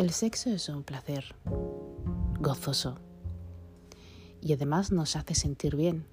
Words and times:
El 0.00 0.12
sexo 0.12 0.48
es 0.48 0.66
un 0.70 0.82
placer 0.82 1.34
gozoso 2.40 2.94
y 4.40 4.54
además 4.54 4.92
nos 4.92 5.14
hace 5.14 5.34
sentir 5.34 5.76
bien, 5.76 6.06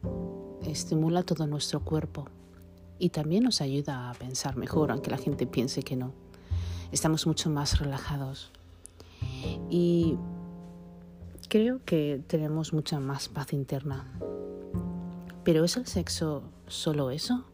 estimula 0.62 1.24
todo 1.24 1.48
nuestro 1.48 1.86
cuerpo 1.86 2.26
y 3.00 3.12
también 3.12 3.46
nos 3.46 3.62
ayuda 3.62 4.10
a 4.10 4.14
pensar 4.14 4.58
mejor, 4.58 4.92
aunque 4.92 5.10
la 5.10 5.18
gente 5.18 5.48
piense 5.48 5.84
que 5.84 5.96
no. 5.96 6.12
Estamos 6.92 7.26
mucho 7.28 7.50
más 7.50 7.80
relajados 7.80 8.52
y 9.70 10.18
creo 11.48 11.80
que 11.86 12.22
tenemos 12.28 12.74
mucha 12.74 13.00
más 13.00 13.30
paz 13.30 13.54
interna. 13.54 14.20
¿Pero 15.46 15.64
es 15.64 15.78
el 15.78 15.88
sexo 15.88 16.44
solo 16.68 17.10
eso? 17.10 17.46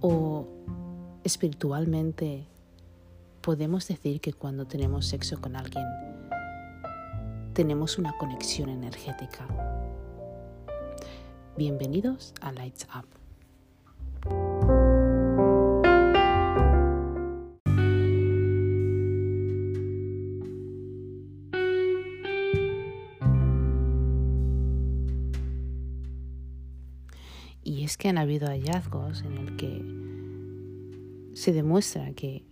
¿O 0.00 0.48
espiritualmente 1.22 2.48
podemos 3.42 3.88
decir 3.88 4.20
que 4.20 4.32
cuando 4.32 4.66
tenemos 4.66 5.06
sexo 5.06 5.40
con 5.40 5.56
alguien 5.56 5.84
tenemos 7.52 7.98
una 7.98 8.16
conexión 8.16 8.68
energética? 8.68 9.48
Bienvenidos 11.56 12.34
a 12.40 12.52
Lights 12.52 12.86
Up. 12.96 13.06
Y 27.64 27.84
es 27.84 27.96
que 27.96 28.08
han 28.08 28.18
habido 28.18 28.46
hallazgos 28.46 29.22
en 29.22 29.36
el 29.36 29.56
que 29.56 31.34
se 31.34 31.52
demuestra 31.52 32.12
que 32.12 32.51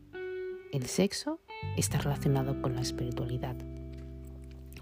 el 0.73 0.87
sexo 0.87 1.41
está 1.77 1.99
relacionado 1.99 2.61
con 2.63 2.75
la 2.75 2.81
espiritualidad. 2.81 3.57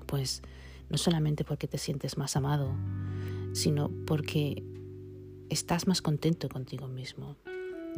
Pues 0.06 0.42
no 0.88 0.98
solamente 0.98 1.44
porque 1.44 1.68
te 1.68 1.78
sientes 1.78 2.16
más 2.16 2.36
amado, 2.36 2.74
sino 3.52 3.90
porque 4.06 4.62
estás 5.50 5.86
más 5.86 6.02
contento 6.02 6.48
contigo 6.48 6.88
mismo. 6.88 7.36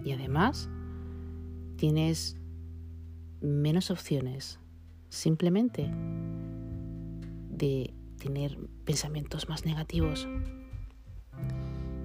Y 0.04 0.12
además 0.12 0.68
tienes 1.76 2.36
menos 3.40 3.90
opciones 3.90 4.58
simplemente 5.08 5.90
de 7.50 7.92
tener 8.18 8.58
pensamientos 8.84 9.48
más 9.48 9.64
negativos. 9.64 10.28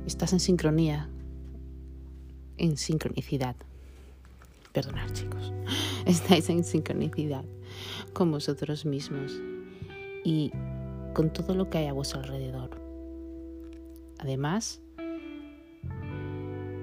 Estás 0.05 0.33
en 0.33 0.39
sincronía, 0.39 1.09
en 2.57 2.77
sincronicidad. 2.77 3.55
Perdonad 4.75 5.09
chicos, 5.13 5.53
estáis 6.05 6.49
en 6.49 6.65
sincronicidad 6.65 7.45
con 8.11 8.29
vosotros 8.29 8.85
mismos 8.85 9.31
y 10.25 10.51
con 11.13 11.31
todo 11.31 11.55
lo 11.55 11.69
que 11.69 11.77
hay 11.77 11.87
a 11.87 11.93
vuestro 11.93 12.19
alrededor. 12.19 12.71
Además, 14.19 14.81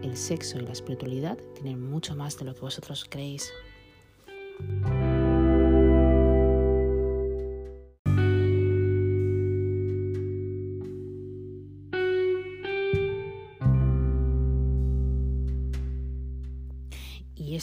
el 0.02 0.16
sexo 0.16 0.58
y 0.58 0.62
la 0.62 0.72
espiritualidad 0.72 1.36
tienen 1.52 1.82
mucho 1.82 2.16
más 2.16 2.38
de 2.38 2.46
lo 2.46 2.54
que 2.54 2.60
vosotros 2.62 3.04
creéis. 3.06 3.52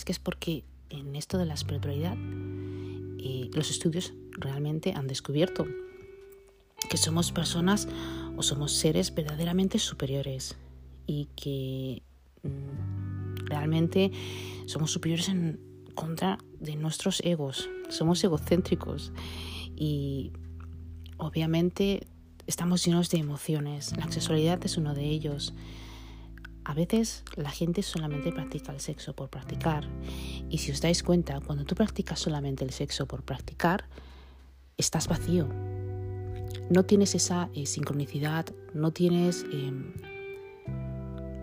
Que 0.09 0.13
es 0.13 0.17
porque 0.17 0.63
en 0.89 1.15
esto 1.15 1.37
de 1.37 1.45
la 1.45 1.53
espiritualidad 1.53 2.17
eh, 3.19 3.47
los 3.53 3.69
estudios 3.69 4.11
realmente 4.31 4.93
han 4.93 5.05
descubierto 5.05 5.67
que 6.89 6.97
somos 6.97 7.31
personas 7.31 7.87
o 8.35 8.41
somos 8.41 8.71
seres 8.71 9.13
verdaderamente 9.13 9.77
superiores 9.77 10.57
y 11.05 11.27
que 11.35 12.01
mm, 12.41 13.45
realmente 13.45 14.11
somos 14.65 14.89
superiores 14.89 15.29
en 15.29 15.59
contra 15.93 16.39
de 16.59 16.75
nuestros 16.75 17.21
egos, 17.23 17.69
somos 17.89 18.23
egocéntricos 18.23 19.13
y 19.75 20.31
obviamente 21.17 22.07
estamos 22.47 22.83
llenos 22.83 23.11
de 23.11 23.19
emociones, 23.19 23.95
la 23.95 24.11
sexualidad 24.11 24.59
es 24.65 24.75
uno 24.75 24.95
de 24.95 25.03
ellos. 25.03 25.53
A 26.69 26.75
veces 26.75 27.23
la 27.35 27.49
gente 27.49 27.81
solamente 27.81 28.31
practica 28.31 28.71
el 28.71 28.79
sexo 28.79 29.15
por 29.15 29.27
practicar 29.27 29.87
y 30.51 30.59
si 30.59 30.71
os 30.71 30.79
dais 30.81 31.01
cuenta, 31.01 31.39
cuando 31.41 31.65
tú 31.65 31.73
practicas 31.73 32.19
solamente 32.19 32.63
el 32.63 32.69
sexo 32.69 33.07
por 33.07 33.23
practicar, 33.23 33.85
estás 34.77 35.07
vacío. 35.07 35.47
No 36.69 36.85
tienes 36.85 37.15
esa 37.15 37.49
eh, 37.55 37.65
sincronicidad, 37.65 38.45
no 38.75 38.91
tienes 38.91 39.47
em, 39.51 39.93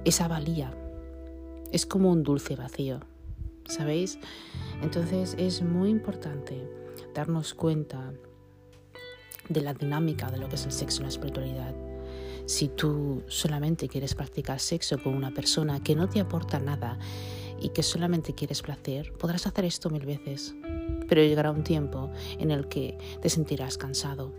esa 0.04 0.28
valía. 0.28 0.72
Es 1.72 1.86
como 1.86 2.12
un 2.12 2.22
dulce 2.22 2.54
vacío, 2.54 3.00
¿sabéis? 3.68 4.20
Entonces 4.80 5.34
es 5.40 5.60
muy 5.60 5.90
importante 5.90 6.70
darnos 7.14 7.52
cuenta 7.52 8.12
de 9.48 9.60
la 9.60 9.74
dinámica 9.74 10.30
de 10.30 10.38
lo 10.38 10.48
que 10.48 10.54
es 10.54 10.66
el 10.66 10.72
sexo 10.72 10.98
en 10.98 11.06
la 11.06 11.08
espiritualidad. 11.08 11.85
Si 12.46 12.68
tú 12.68 13.22
solamente 13.26 13.88
quieres 13.88 14.14
practicar 14.14 14.60
sexo 14.60 15.02
con 15.02 15.14
una 15.14 15.34
persona 15.34 15.82
que 15.82 15.96
no 15.96 16.08
te 16.08 16.20
aporta 16.20 16.60
nada 16.60 16.98
y 17.60 17.70
que 17.70 17.82
solamente 17.82 18.34
quieres 18.34 18.62
placer, 18.62 19.12
podrás 19.18 19.46
hacer 19.46 19.64
esto 19.64 19.90
mil 19.90 20.06
veces, 20.06 20.54
pero 21.08 21.22
llegará 21.22 21.50
un 21.50 21.64
tiempo 21.64 22.10
en 22.38 22.52
el 22.52 22.68
que 22.68 22.96
te 23.20 23.28
sentirás 23.28 23.78
cansado. 23.78 24.32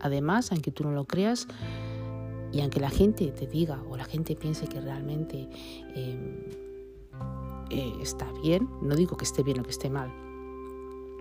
Además, 0.00 0.52
aunque 0.52 0.70
tú 0.70 0.84
no 0.84 0.92
lo 0.92 1.04
creas, 1.04 1.48
y 2.52 2.60
aunque 2.60 2.78
la 2.78 2.90
gente 2.90 3.32
te 3.32 3.48
diga 3.48 3.82
o 3.90 3.96
la 3.96 4.04
gente 4.04 4.36
piense 4.36 4.68
que 4.68 4.80
realmente 4.80 5.48
em, 5.96 6.38
eh, 7.70 7.92
está 8.00 8.30
bien, 8.44 8.68
no 8.80 8.94
digo 8.94 9.16
que 9.16 9.24
esté 9.24 9.42
bien 9.42 9.58
o 9.58 9.64
que 9.64 9.72
esté 9.72 9.90
mal, 9.90 10.12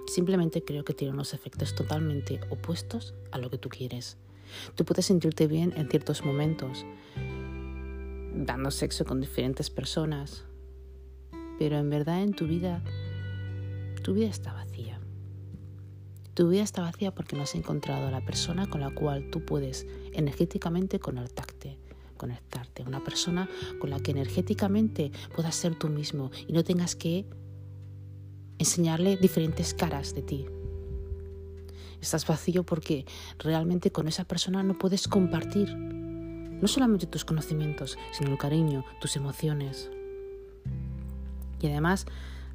simplemente 0.06 0.64
creo 0.64 0.84
que 0.84 0.94
tiene 0.94 1.12
unos 1.12 1.34
efectos 1.34 1.74
totalmente 1.74 2.40
opuestos 2.52 3.16
a 3.32 3.40
lo 3.40 3.50
que 3.50 3.58
tú 3.58 3.70
quieres. 3.70 4.18
Tú 4.76 4.86
puedes 4.86 5.06
sentirte 5.06 5.48
bien 5.48 5.74
en 5.76 5.90
ciertos 5.90 6.24
momentos, 6.26 6.86
dando 8.36 8.72
sexo 8.72 9.06
con 9.06 9.22
diferentes 9.22 9.70
personas, 9.70 10.46
pero 11.60 11.78
en 11.78 11.90
verdad 11.90 12.22
en 12.24 12.34
tu 12.34 12.48
vida, 12.48 12.84
tu 14.04 14.14
vida 14.14 14.28
está 14.28 14.54
vacía. 14.54 15.00
Tu 16.34 16.50
vida 16.50 16.64
está 16.64 16.82
vacía 16.82 17.14
porque 17.14 17.36
no 17.36 17.44
has 17.44 17.54
encontrado 17.54 18.08
a 18.08 18.12
la 18.12 18.26
persona 18.26 18.68
con 18.68 18.82
la 18.82 18.90
cual 18.90 19.30
tú 19.30 19.46
puedes 19.46 19.86
energéticamente 20.14 21.00
conectarte, 21.00 21.78
conectarte. 22.18 22.84
Una 22.84 23.04
persona 23.04 23.48
con 23.80 23.92
la 23.92 24.00
que 24.00 24.12
energéticamente 24.12 25.12
puedas 25.36 25.56
ser 25.56 25.76
tú 25.78 25.90
mismo 25.90 26.32
y 26.48 26.54
no 26.54 26.64
tengas 26.64 26.96
que 26.96 27.28
enseñarle 28.58 29.18
diferentes 29.18 29.76
caras 29.76 30.16
de 30.16 30.22
ti. 30.24 30.48
Estás 32.04 32.28
vacío 32.28 32.64
porque 32.64 33.06
realmente 33.40 33.92
con 33.92 34.08
esa 34.08 34.26
persona 34.26 34.62
no 34.62 34.78
puedes 34.78 35.08
compartir 35.08 35.76
no 35.76 36.68
solamente 36.68 37.08
tus 37.08 37.26
conocimientos, 37.26 37.98
sino 38.12 38.32
el 38.32 38.38
cariño, 38.38 38.86
tus 39.02 39.16
emociones. 39.16 39.90
Y 41.62 41.68
además 41.68 42.06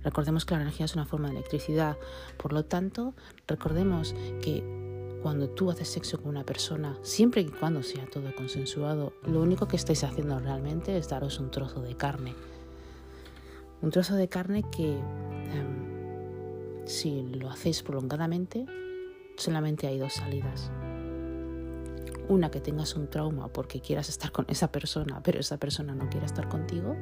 Recordemos 0.05 0.45
que 0.45 0.55
la 0.55 0.63
energía 0.63 0.87
es 0.87 0.95
una 0.95 1.05
forma 1.05 1.29
de 1.29 1.35
electricidad. 1.35 1.97
Por 2.37 2.53
lo 2.53 2.65
tanto, 2.65 3.15
recordemos 3.47 4.15
que 4.41 4.63
cuando 5.23 5.49
tú 5.49 5.71
haces 5.71 5.89
sexo 5.89 6.19
con 6.19 6.31
una 6.31 6.45
persona, 6.45 6.97
siempre 7.03 7.43
y 7.43 7.47
cuando 7.47 7.83
sea 7.83 8.07
todo 8.07 8.35
consensuado, 8.35 9.13
lo 9.25 9.43
único 9.43 9.67
que 9.67 9.77
estáis 9.77 10.05
haciendo 10.05 10.39
realmente 10.39 10.97
es 10.97 11.09
daros 11.09 11.41
un 11.41 11.51
trozo 11.51 11.83
de 11.83 11.97
carne. 11.97 12.35
Un 13.83 13.91
trozo 13.91 14.15
de 14.15 14.29
carne 14.29 14.65
que, 14.71 14.93
em, 14.93 16.87
si 16.87 17.23
lo 17.23 17.51
hacéis 17.51 17.83
prolongadamente, 17.83 18.67
solamente 19.39 19.87
hay 19.87 19.99
dos 19.99 20.15
salidas. 20.15 20.71
Una 22.29 22.51
que 22.51 22.61
tengas 22.61 22.95
un 22.95 23.09
trauma 23.09 23.49
porque 23.49 23.81
quieras 23.81 24.09
estar 24.09 24.31
con 24.33 24.45
esa 24.49 24.71
persona, 24.71 25.23
pero 25.23 25.41
esa 25.41 25.57
persona 25.57 25.95
no 25.95 26.11
quiere 26.11 26.27
estar 26.27 26.49
contigo 26.49 26.95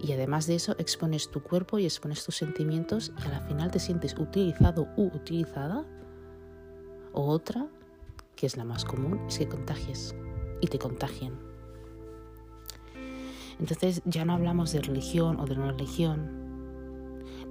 y 0.00 0.12
además 0.12 0.46
de 0.46 0.54
eso, 0.54 0.76
expones 0.78 1.30
tu 1.30 1.42
cuerpo 1.42 1.78
y 1.78 1.84
expones 1.84 2.24
tus 2.24 2.36
sentimientos 2.36 3.12
y 3.18 3.26
a 3.26 3.30
la 3.30 3.40
final 3.40 3.70
te 3.70 3.80
sientes 3.80 4.16
utilizado 4.16 4.88
u 4.96 5.06
utilizada. 5.06 5.84
O 7.12 7.26
otra, 7.26 7.66
que 8.36 8.46
es 8.46 8.56
la 8.56 8.64
más 8.64 8.84
común, 8.84 9.20
es 9.26 9.38
que 9.38 9.48
contagies 9.48 10.14
y 10.60 10.68
te 10.68 10.78
contagien. 10.78 11.34
Entonces 13.58 14.02
ya 14.04 14.24
no 14.24 14.34
hablamos 14.34 14.72
de 14.72 14.80
religión 14.80 15.40
o 15.40 15.46
de 15.46 15.56
no 15.56 15.72
religión. 15.72 16.30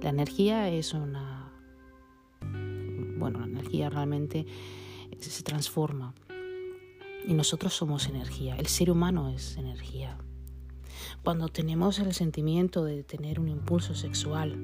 La 0.00 0.10
energía 0.10 0.68
es 0.70 0.94
una... 0.94 1.47
Realmente 3.90 4.46
se 5.18 5.42
transforma. 5.42 6.14
Y 7.26 7.34
nosotros 7.34 7.74
somos 7.74 8.06
energía. 8.06 8.56
El 8.56 8.66
ser 8.66 8.90
humano 8.90 9.28
es 9.28 9.56
energía. 9.56 10.18
Cuando 11.22 11.48
tenemos 11.48 11.98
el 11.98 12.14
sentimiento 12.14 12.84
de 12.84 13.02
tener 13.02 13.40
un 13.40 13.48
impulso 13.48 13.94
sexual, 13.94 14.56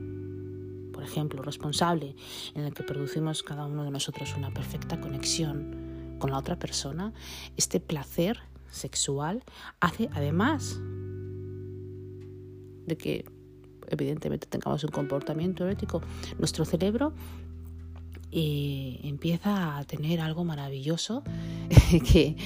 por 0.93 1.03
ejemplo, 1.03 1.43
responsable, 1.43 2.15
en 2.55 2.65
el 2.65 2.73
que 2.73 2.83
producimos 2.83 3.43
cada 3.43 3.67
uno 3.67 3.85
de 3.85 3.91
nosotros 3.91 4.35
una 4.37 4.53
perfecta 4.53 5.01
conexión 5.01 6.17
con 6.19 6.31
la 6.31 6.39
otra 6.39 6.59
persona, 6.59 7.13
este 7.57 7.81
placer 7.81 8.39
sexual 8.71 9.45
hace 9.81 10.09
además 10.13 10.81
de 12.87 12.97
que 12.97 13.25
evidentemente 13.89 14.47
tengamos 14.47 14.85
un 14.85 14.91
comportamiento 14.91 15.69
ético, 15.69 16.01
nuestro 16.39 16.65
cerebro 16.65 17.13
eh, 18.37 18.99
empieza 19.05 19.79
a 19.79 19.85
tener 19.85 20.21
algo 20.21 20.43
maravilloso 20.43 21.23
que, 22.11 22.37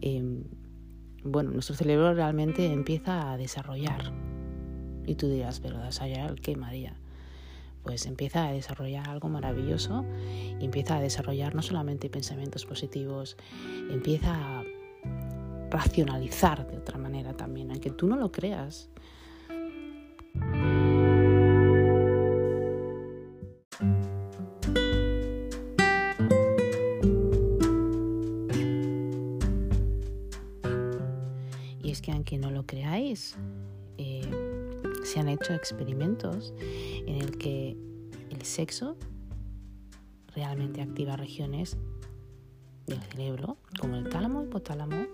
em, 0.00 0.44
bueno, 1.22 1.50
nuestro 1.50 1.76
cerebro 1.76 2.14
realmente 2.14 2.72
empieza 2.72 3.30
a 3.30 3.36
desarrollar. 3.36 4.14
Y 5.06 5.14
tú 5.16 5.28
dirás, 5.28 5.60
pero 5.60 5.78
¿desarrollar 5.82 6.34
qué, 6.40 6.56
María? 6.56 6.96
Pues 7.82 8.06
empieza 8.06 8.48
a 8.48 8.52
desarrollar 8.52 9.10
algo 9.10 9.28
maravilloso, 9.28 10.06
empieza 10.58 10.96
a 10.96 11.00
desarrollar 11.00 11.54
no 11.54 11.60
solamente 11.60 12.08
pensamientos 12.08 12.64
positivos, 12.64 13.36
empieza 13.90 14.60
a 14.60 14.64
racionalizar 15.70 16.66
de 16.66 16.78
otra 16.78 16.96
manera 16.96 17.34
también, 17.34 17.70
aunque 17.72 17.90
tú 17.90 18.06
no 18.06 18.16
lo 18.16 18.32
creas. 18.32 18.88
Eh, 33.98 34.30
se 35.04 35.20
han 35.20 35.28
hecho 35.28 35.54
experimentos 35.54 36.52
en 36.60 37.22
el 37.22 37.38
que 37.38 37.76
el 38.30 38.42
sexo 38.42 38.96
realmente 40.34 40.82
activa 40.82 41.16
regiones 41.16 41.76
del 42.86 43.00
cerebro, 43.02 43.56
como 43.80 43.96
el 43.96 44.08
tálamo, 44.08 44.44
hipotálamo, 44.44 45.06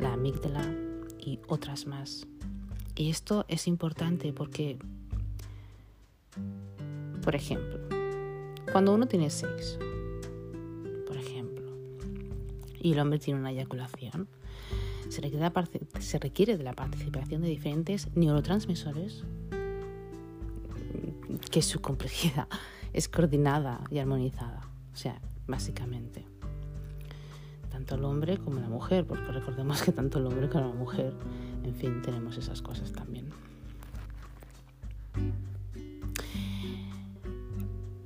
la 0.00 0.14
amígdala 0.14 0.64
y 1.18 1.38
otras 1.48 1.86
más. 1.86 2.26
Y 2.96 3.10
esto 3.10 3.44
es 3.48 3.68
importante 3.68 4.32
porque, 4.32 4.78
por 7.22 7.34
ejemplo, 7.34 7.78
cuando 8.72 8.94
uno 8.94 9.06
tiene 9.06 9.30
sexo, 9.30 9.78
por 11.06 11.16
ejemplo, 11.16 11.72
y 12.80 12.92
el 12.92 13.00
hombre 13.00 13.18
tiene 13.18 13.38
una 13.40 13.52
eyaculación, 13.52 14.28
se 15.08 16.18
requiere, 16.18 16.56
de 16.56 16.64
la 16.64 16.72
participación 16.72 17.42
de 17.42 17.48
diferentes 17.48 18.08
neurotransmisores 18.14 19.24
que 21.50 21.62
su 21.62 21.80
complejidad 21.80 22.48
es 22.92 23.08
coordinada 23.08 23.80
y 23.90 23.98
armonizada. 23.98 24.68
O 24.92 24.96
sea, 24.96 25.20
básicamente 25.46 26.24
tanto 27.76 27.96
el 27.96 28.04
hombre 28.04 28.38
como 28.38 28.58
la 28.58 28.70
mujer, 28.70 29.06
porque 29.06 29.30
recordemos 29.30 29.82
que 29.82 29.92
tanto 29.92 30.18
el 30.18 30.26
hombre 30.26 30.48
como 30.48 30.68
la 30.68 30.74
mujer, 30.74 31.12
en 31.62 31.74
fin, 31.74 32.00
tenemos 32.00 32.38
esas 32.38 32.62
cosas 32.62 32.90
también. 32.90 33.28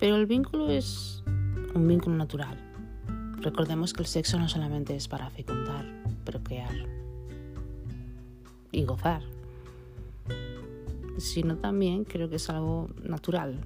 Pero 0.00 0.16
el 0.16 0.26
vínculo 0.26 0.70
es 0.70 1.22
un 1.72 1.86
vínculo 1.86 2.16
natural. 2.16 2.58
Recordemos 3.36 3.92
que 3.92 4.02
el 4.02 4.08
sexo 4.08 4.40
no 4.40 4.48
solamente 4.48 4.96
es 4.96 5.06
para 5.06 5.30
fecundar, 5.30 5.99
procrear 6.50 6.88
y 8.72 8.84
gozar, 8.84 9.22
sino 11.18 11.56
también 11.56 12.04
creo 12.04 12.28
que 12.28 12.36
es 12.36 12.50
algo 12.50 12.88
natural. 13.02 13.60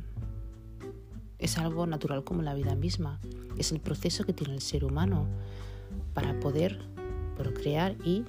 Es 1.39 1.59
algo 1.59 1.87
natural 1.87 2.25
como 2.25 2.43
la 2.43 2.55
vida 2.55 2.75
misma. 2.75 3.21
Es 3.59 3.73
el 3.73 3.81
proceso 3.81 4.25
que 4.25 4.33
tiene 4.33 4.55
el 4.55 4.61
ser 4.61 4.85
humano 4.85 5.27
para 6.15 6.39
poder 6.41 6.79
procrear 7.37 7.97
y 8.05 8.25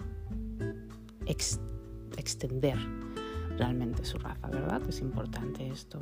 extender 1.25 2.77
realmente 3.57 4.05
su 4.05 4.17
raza, 4.17 4.47
¿verdad? 4.47 4.81
Es 4.89 4.99
importante 5.01 5.67
esto. 5.67 5.99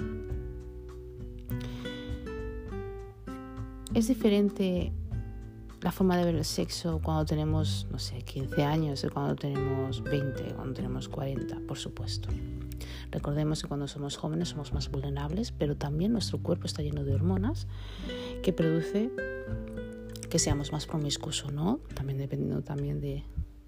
Es 3.93 4.07
diferente 4.07 4.91
la 5.83 5.91
forma 5.91 6.17
de 6.17 6.23
ver 6.23 6.35
el 6.35 6.45
sexo 6.45 7.01
cuando 7.03 7.25
tenemos, 7.25 7.87
no 7.91 7.99
sé, 7.99 8.21
15 8.21 8.63
años, 8.63 9.03
o 9.03 9.09
cuando 9.11 9.35
tenemos 9.35 10.01
20, 10.01 10.53
cuando 10.55 10.73
tenemos 10.73 11.09
40, 11.09 11.59
por 11.67 11.77
supuesto. 11.77 12.29
Recordemos 13.11 13.61
que 13.61 13.67
cuando 13.67 13.87
somos 13.89 14.15
jóvenes 14.15 14.49
somos 14.49 14.71
más 14.71 14.89
vulnerables, 14.89 15.51
pero 15.51 15.75
también 15.75 16.13
nuestro 16.13 16.39
cuerpo 16.39 16.67
está 16.67 16.81
lleno 16.81 17.03
de 17.03 17.13
hormonas 17.13 17.67
que 18.41 18.53
produce 18.53 19.11
que 20.29 20.39
seamos 20.39 20.71
más 20.71 20.87
promiscuos 20.87 21.43
o 21.43 21.51
no, 21.51 21.81
también 21.93 22.17
dependiendo 22.17 22.61
también 22.61 23.01
de, 23.01 23.25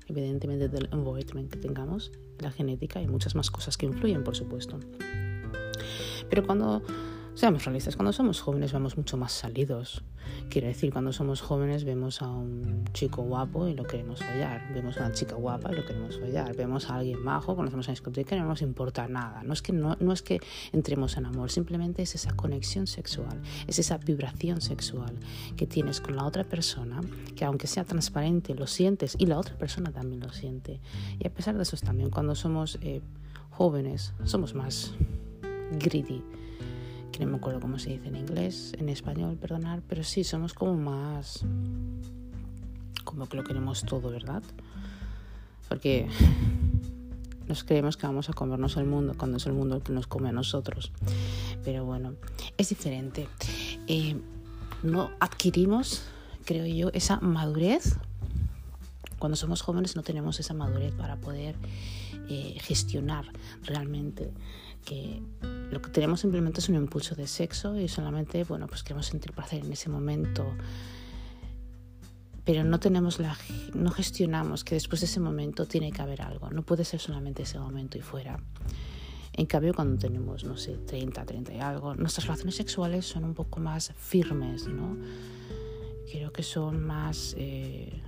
evidentemente, 0.07 0.69
del 0.69 0.89
environment 0.94 1.51
que 1.51 1.59
tengamos, 1.59 2.13
la 2.39 2.50
genética 2.50 3.01
y 3.01 3.07
muchas 3.07 3.35
más 3.35 3.51
cosas 3.51 3.75
que 3.75 3.88
influyen, 3.88 4.23
por 4.23 4.38
supuesto. 4.38 4.79
Pero 6.29 6.45
cuando 6.45 6.81
Seamos 7.35 7.65
realistas, 7.65 7.97
cuando 7.97 8.13
somos 8.13 8.39
jóvenes 8.39 8.71
vamos 8.71 8.95
mucho 8.95 9.17
más 9.17 9.33
salidos. 9.33 10.01
Quiero 10.49 10.67
decir, 10.67 10.93
cuando 10.93 11.11
somos 11.11 11.41
jóvenes 11.41 11.83
vemos 11.83 12.21
a 12.21 12.29
un 12.29 12.85
chico 12.93 13.23
guapo 13.23 13.67
y 13.67 13.73
lo 13.73 13.83
queremos 13.83 14.23
follar. 14.23 14.73
Vemos 14.73 14.97
a 14.97 15.01
una 15.01 15.11
chica 15.13 15.35
guapa 15.35 15.73
y 15.73 15.75
lo 15.75 15.85
queremos 15.85 16.17
follar. 16.17 16.55
Vemos 16.55 16.89
a 16.89 16.95
alguien 16.95 17.21
majo, 17.21 17.57
conocemos 17.57 17.87
a 17.87 17.89
una 17.89 17.93
discoteca 17.93 18.37
y 18.37 18.39
no 18.39 18.47
nos 18.47 18.61
importa 18.61 19.09
nada. 19.09 19.43
No 19.43 19.51
es, 19.51 19.61
que 19.61 19.73
no, 19.73 19.97
no 19.99 20.13
es 20.13 20.21
que 20.21 20.39
entremos 20.71 21.17
en 21.17 21.25
amor, 21.25 21.51
simplemente 21.51 22.03
es 22.03 22.15
esa 22.15 22.33
conexión 22.33 22.87
sexual, 22.87 23.41
es 23.67 23.79
esa 23.79 23.97
vibración 23.97 24.61
sexual 24.61 25.13
que 25.57 25.67
tienes 25.67 25.99
con 25.99 26.15
la 26.15 26.23
otra 26.23 26.45
persona, 26.45 27.01
que 27.35 27.43
aunque 27.43 27.67
sea 27.67 27.83
transparente, 27.83 28.55
lo 28.55 28.65
sientes 28.65 29.17
y 29.19 29.25
la 29.25 29.38
otra 29.38 29.57
persona 29.57 29.91
también 29.91 30.21
lo 30.21 30.31
siente. 30.31 30.79
Y 31.19 31.27
a 31.27 31.33
pesar 31.33 31.57
de 31.57 31.63
eso 31.63 31.75
también, 31.75 32.11
cuando 32.11 32.33
somos 32.33 32.79
eh, 32.81 33.01
jóvenes, 33.49 34.13
somos 34.23 34.55
más 34.55 34.93
greedy 35.73 36.23
no 37.19 37.27
me 37.27 37.38
acuerdo 37.38 37.59
cómo 37.59 37.79
se 37.79 37.91
dice 37.91 38.07
en 38.07 38.15
inglés, 38.15 38.73
en 38.77 38.89
español, 38.89 39.38
perdonar, 39.38 39.81
pero 39.88 40.03
sí, 40.03 40.23
somos 40.23 40.53
como 40.53 40.75
más, 40.75 41.45
como 43.03 43.27
que 43.27 43.38
lo 43.38 43.44
queremos 43.44 43.83
todo, 43.83 44.09
¿verdad? 44.09 44.44
Porque 45.69 46.07
nos 47.48 47.63
creemos 47.63 47.98
que 47.98 48.07
vamos 48.07 48.29
a 48.29 48.34
comernos 48.34 48.77
el 48.77 48.86
mundo 48.86 49.13
cuando 49.17 49.38
es 49.38 49.45
el 49.45 49.53
mundo 49.53 49.77
el 49.77 49.84
que 49.84 49.93
nos 49.93 50.07
come 50.07 50.29
a 50.29 50.31
nosotros. 50.31 50.91
Pero 51.63 51.86
bueno, 51.86 52.15
es 52.57 52.69
diferente. 52.69 53.27
Eh, 53.88 54.19
no 54.84 55.12
adquirimos, 55.19 56.03
creo 56.45 56.65
yo, 56.65 56.89
esa 56.93 57.19
madurez. 57.19 57.98
Cuando 59.19 59.36
somos 59.36 59.62
jóvenes 59.62 59.95
no 59.95 60.03
tenemos 60.03 60.39
esa 60.39 60.53
madurez 60.53 60.93
para 60.93 61.15
poder 61.15 61.55
eh, 62.29 62.57
gestionar 62.62 63.25
realmente 63.63 64.31
que 64.86 65.22
lo 65.72 65.82
que 65.82 65.89
tenemos 65.89 66.22
simplemente 66.22 66.62
es 66.62 66.70
un 66.70 66.75
impulso 66.75 67.15
de 67.15 67.27
sexo 67.27 67.77
y 67.77 67.89
solamente, 67.89 68.44
bueno, 68.46 68.68
pues 68.68 68.84
queremos 68.84 69.08
sentir 69.08 69.34
placer 69.34 69.65
en 69.65 69.74
ese 69.74 69.89
momento. 69.89 70.46
Pero 72.46 72.63
no 72.63 72.80
tenemos 72.80 73.20
la, 73.20 73.36
no 73.74 73.89
gestionamos 73.89 74.63
que 74.63 74.75
después 74.75 75.01
de 75.01 75.08
ese 75.08 75.20
momento 75.20 75.65
tiene 75.65 75.92
que 75.92 76.01
haber 76.01 76.22
algo. 76.22 76.51
No 76.51 76.62
puede 76.62 76.86
ser 76.86 77.00
solamente 77.00 77.44
ese 77.44 77.60
momento 77.60 77.98
y 77.98 78.01
fuera. 78.01 78.39
En 79.34 79.48
cambio, 79.48 79.74
cuando 79.74 79.98
tenemos, 79.98 80.46
no 80.46 80.56
sé, 80.56 80.77
30, 80.77 81.25
30 81.25 81.54
y 81.56 81.60
algo, 81.60 81.96
nuestras 81.96 82.27
relaciones 82.27 82.56
sexuales 82.56 83.06
son 83.06 83.25
un 83.25 83.34
poco 83.34 83.60
más 83.60 83.92
firmes, 83.98 84.68
¿no? 84.68 84.96
Creo 86.10 86.32
que 86.32 86.44
son 86.44 86.86
más... 86.86 87.36
Eh, 87.38 88.01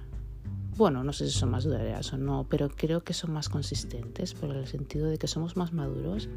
bueno, 0.78 1.04
no 1.04 1.12
sé 1.12 1.26
si 1.28 1.38
son 1.38 1.52
más 1.52 1.64
duraderas 1.64 2.14
o 2.14 2.18
no, 2.18 2.46
pero 2.50 2.70
creo 2.70 3.04
que 3.04 3.14
son 3.14 3.32
más 3.34 3.50
consistentes 3.50 4.34
por 4.34 4.56
el 4.56 4.68
sentido 4.68 5.08
de 5.08 5.18
que 5.18 5.28
somos 5.28 5.58
más 5.58 5.74
maduros, 5.74 6.30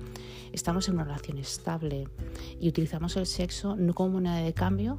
estamos 0.52 0.88
en 0.88 0.94
una 0.94 1.04
relación 1.04 1.38
estable 1.38 2.08
y 2.58 2.68
utilizamos 2.68 3.16
el 3.16 3.26
sexo 3.26 3.76
no 3.76 3.94
como 3.94 4.14
moneda 4.14 4.36
de 4.36 4.54
cambio, 4.54 4.98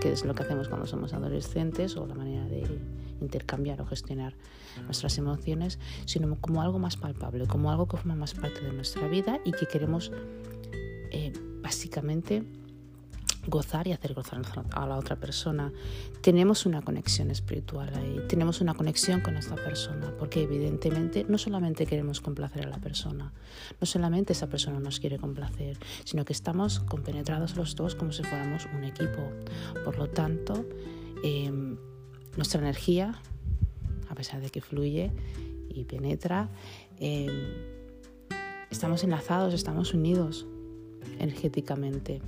que 0.00 0.12
es 0.12 0.24
lo 0.24 0.34
que 0.34 0.44
hacemos 0.44 0.68
cuando 0.68 0.86
somos 0.86 1.12
adolescentes 1.12 1.96
o 1.96 2.06
la 2.06 2.14
manera 2.14 2.44
de 2.46 2.66
intercambiar 3.20 3.80
o 3.80 3.86
gestionar 3.86 4.34
nuestras 4.84 5.18
emociones, 5.18 5.78
sino 6.06 6.40
como 6.40 6.62
algo 6.62 6.78
más 6.78 6.96
palpable, 6.96 7.46
como 7.46 7.70
algo 7.70 7.86
que 7.86 7.96
forma 7.96 8.14
más 8.14 8.34
parte 8.34 8.60
de 8.60 8.72
nuestra 8.72 9.08
vida 9.08 9.40
y 9.44 9.52
que 9.52 9.66
queremos 9.66 10.12
eh, 11.10 11.32
básicamente 11.60 12.44
gozar 13.48 13.86
y 13.86 13.92
hacer 13.92 14.14
gozar 14.14 14.40
a 14.72 14.86
la 14.86 14.96
otra 14.96 15.16
persona. 15.16 15.72
Tenemos 16.20 16.66
una 16.66 16.82
conexión 16.82 17.30
espiritual 17.30 17.90
ahí, 17.94 18.20
tenemos 18.28 18.60
una 18.60 18.74
conexión 18.74 19.20
con 19.20 19.36
esta 19.36 19.54
persona, 19.56 20.12
porque 20.18 20.42
evidentemente 20.42 21.24
no 21.28 21.38
solamente 21.38 21.86
queremos 21.86 22.20
complacer 22.20 22.66
a 22.66 22.68
la 22.68 22.78
persona, 22.78 23.32
no 23.80 23.86
solamente 23.86 24.34
esa 24.34 24.48
persona 24.48 24.80
nos 24.80 25.00
quiere 25.00 25.18
complacer, 25.18 25.78
sino 26.04 26.24
que 26.24 26.32
estamos 26.32 26.80
compenetrados 26.80 27.56
los 27.56 27.74
dos 27.74 27.94
como 27.94 28.12
si 28.12 28.22
fuéramos 28.22 28.66
un 28.76 28.84
equipo. 28.84 29.30
Por 29.84 29.96
lo 29.98 30.08
tanto, 30.08 30.66
em, 31.24 31.78
nuestra 32.36 32.60
energía, 32.60 33.20
a 34.08 34.14
pesar 34.14 34.40
de 34.40 34.50
que 34.50 34.60
fluye 34.60 35.10
y 35.68 35.84
penetra, 35.84 36.48
em, 36.98 37.78
estamos 38.70 39.02
enlazados, 39.04 39.54
estamos 39.54 39.94
unidos 39.94 40.46
energéticamente. 41.18 42.20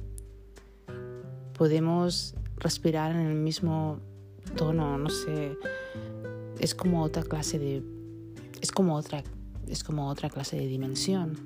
Podemos 1.61 2.35
respirar 2.57 3.11
en 3.11 3.19
el 3.19 3.35
mismo 3.35 3.99
tono, 4.57 4.97
no 4.97 5.11
sé, 5.11 5.59
es 6.59 6.75
como 6.75 7.03
otra 7.03 7.23
clase 7.23 7.59
de 7.59 7.83
es 8.63 8.73
como 8.73 8.97
otra 8.97 9.23
es 9.69 9.85
como 9.85 10.09
otra 10.09 10.31
clase 10.31 10.57
de 10.57 10.67
dimensión 10.67 11.37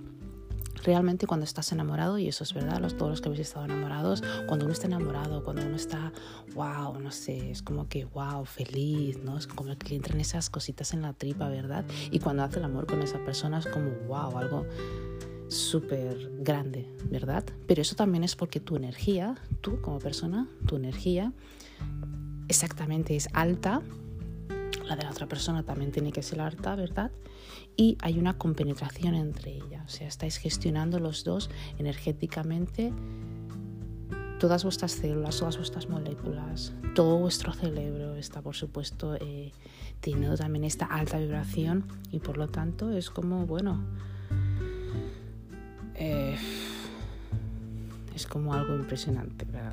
realmente 0.84 1.26
cuando 1.26 1.44
estás 1.44 1.72
enamorado, 1.72 2.18
y 2.18 2.28
eso 2.28 2.44
es 2.44 2.54
verdad, 2.54 2.78
los, 2.78 2.96
todos 2.96 3.10
los 3.10 3.20
que 3.20 3.28
habéis 3.28 3.40
estado 3.40 3.64
enamorados, 3.64 4.22
cuando 4.46 4.66
uno 4.66 4.72
está 4.72 4.86
enamorado, 4.86 5.42
cuando 5.42 5.62
uno 5.62 5.76
está, 5.76 6.12
wow, 6.54 6.96
no 7.00 7.10
sé, 7.10 7.50
es 7.50 7.62
como 7.62 7.88
que, 7.88 8.04
wow, 8.04 8.44
feliz, 8.44 9.18
¿no? 9.24 9.38
Es 9.38 9.46
como 9.46 9.76
que 9.76 9.96
entran 9.96 10.20
esas 10.20 10.50
cositas 10.50 10.92
en 10.92 11.02
la 11.02 11.14
tripa, 11.14 11.48
¿verdad? 11.48 11.84
Y 12.10 12.18
cuando 12.20 12.42
hace 12.42 12.58
el 12.58 12.66
amor 12.66 12.86
con 12.86 13.02
esa 13.02 13.18
persona 13.24 13.58
es 13.58 13.66
como, 13.66 13.90
wow, 14.06 14.36
algo 14.36 14.66
súper 15.48 16.30
grande, 16.38 16.86
¿verdad? 17.10 17.44
Pero 17.66 17.82
eso 17.82 17.94
también 17.94 18.24
es 18.24 18.36
porque 18.36 18.60
tu 18.60 18.76
energía, 18.76 19.36
tú 19.60 19.80
como 19.80 19.98
persona, 19.98 20.48
tu 20.66 20.76
energía 20.76 21.32
exactamente 22.48 23.16
es 23.16 23.28
alta, 23.32 23.82
la 24.86 24.96
de 24.96 25.02
la 25.02 25.10
otra 25.10 25.26
persona 25.26 25.62
también 25.62 25.92
tiene 25.92 26.12
que 26.12 26.22
ser 26.22 26.40
alta, 26.40 26.74
¿verdad? 26.74 27.10
y 27.76 27.96
hay 28.00 28.18
una 28.18 28.38
compenetración 28.38 29.14
entre 29.14 29.56
ellas. 29.56 29.82
O 29.86 29.88
sea, 29.88 30.08
estáis 30.08 30.36
gestionando 30.36 30.98
los 31.00 31.24
dos 31.24 31.50
energéticamente 31.78 32.92
todas 34.38 34.64
vuestras 34.64 34.92
células, 34.92 35.38
todas 35.38 35.56
vuestras 35.56 35.88
moléculas, 35.88 36.72
todo 36.94 37.18
vuestro 37.18 37.52
cerebro 37.52 38.14
está, 38.16 38.42
por 38.42 38.54
supuesto, 38.54 39.14
eh, 39.14 39.52
teniendo 40.00 40.36
también 40.36 40.64
esta 40.64 40.84
alta 40.84 41.18
vibración 41.18 41.86
y 42.10 42.18
por 42.18 42.36
lo 42.36 42.48
tanto 42.48 42.90
es 42.90 43.10
como, 43.10 43.46
bueno, 43.46 43.82
eh, 45.96 46.36
es 48.14 48.26
como 48.26 48.54
algo 48.54 48.74
impresionante, 48.74 49.44
¿verdad? 49.44 49.72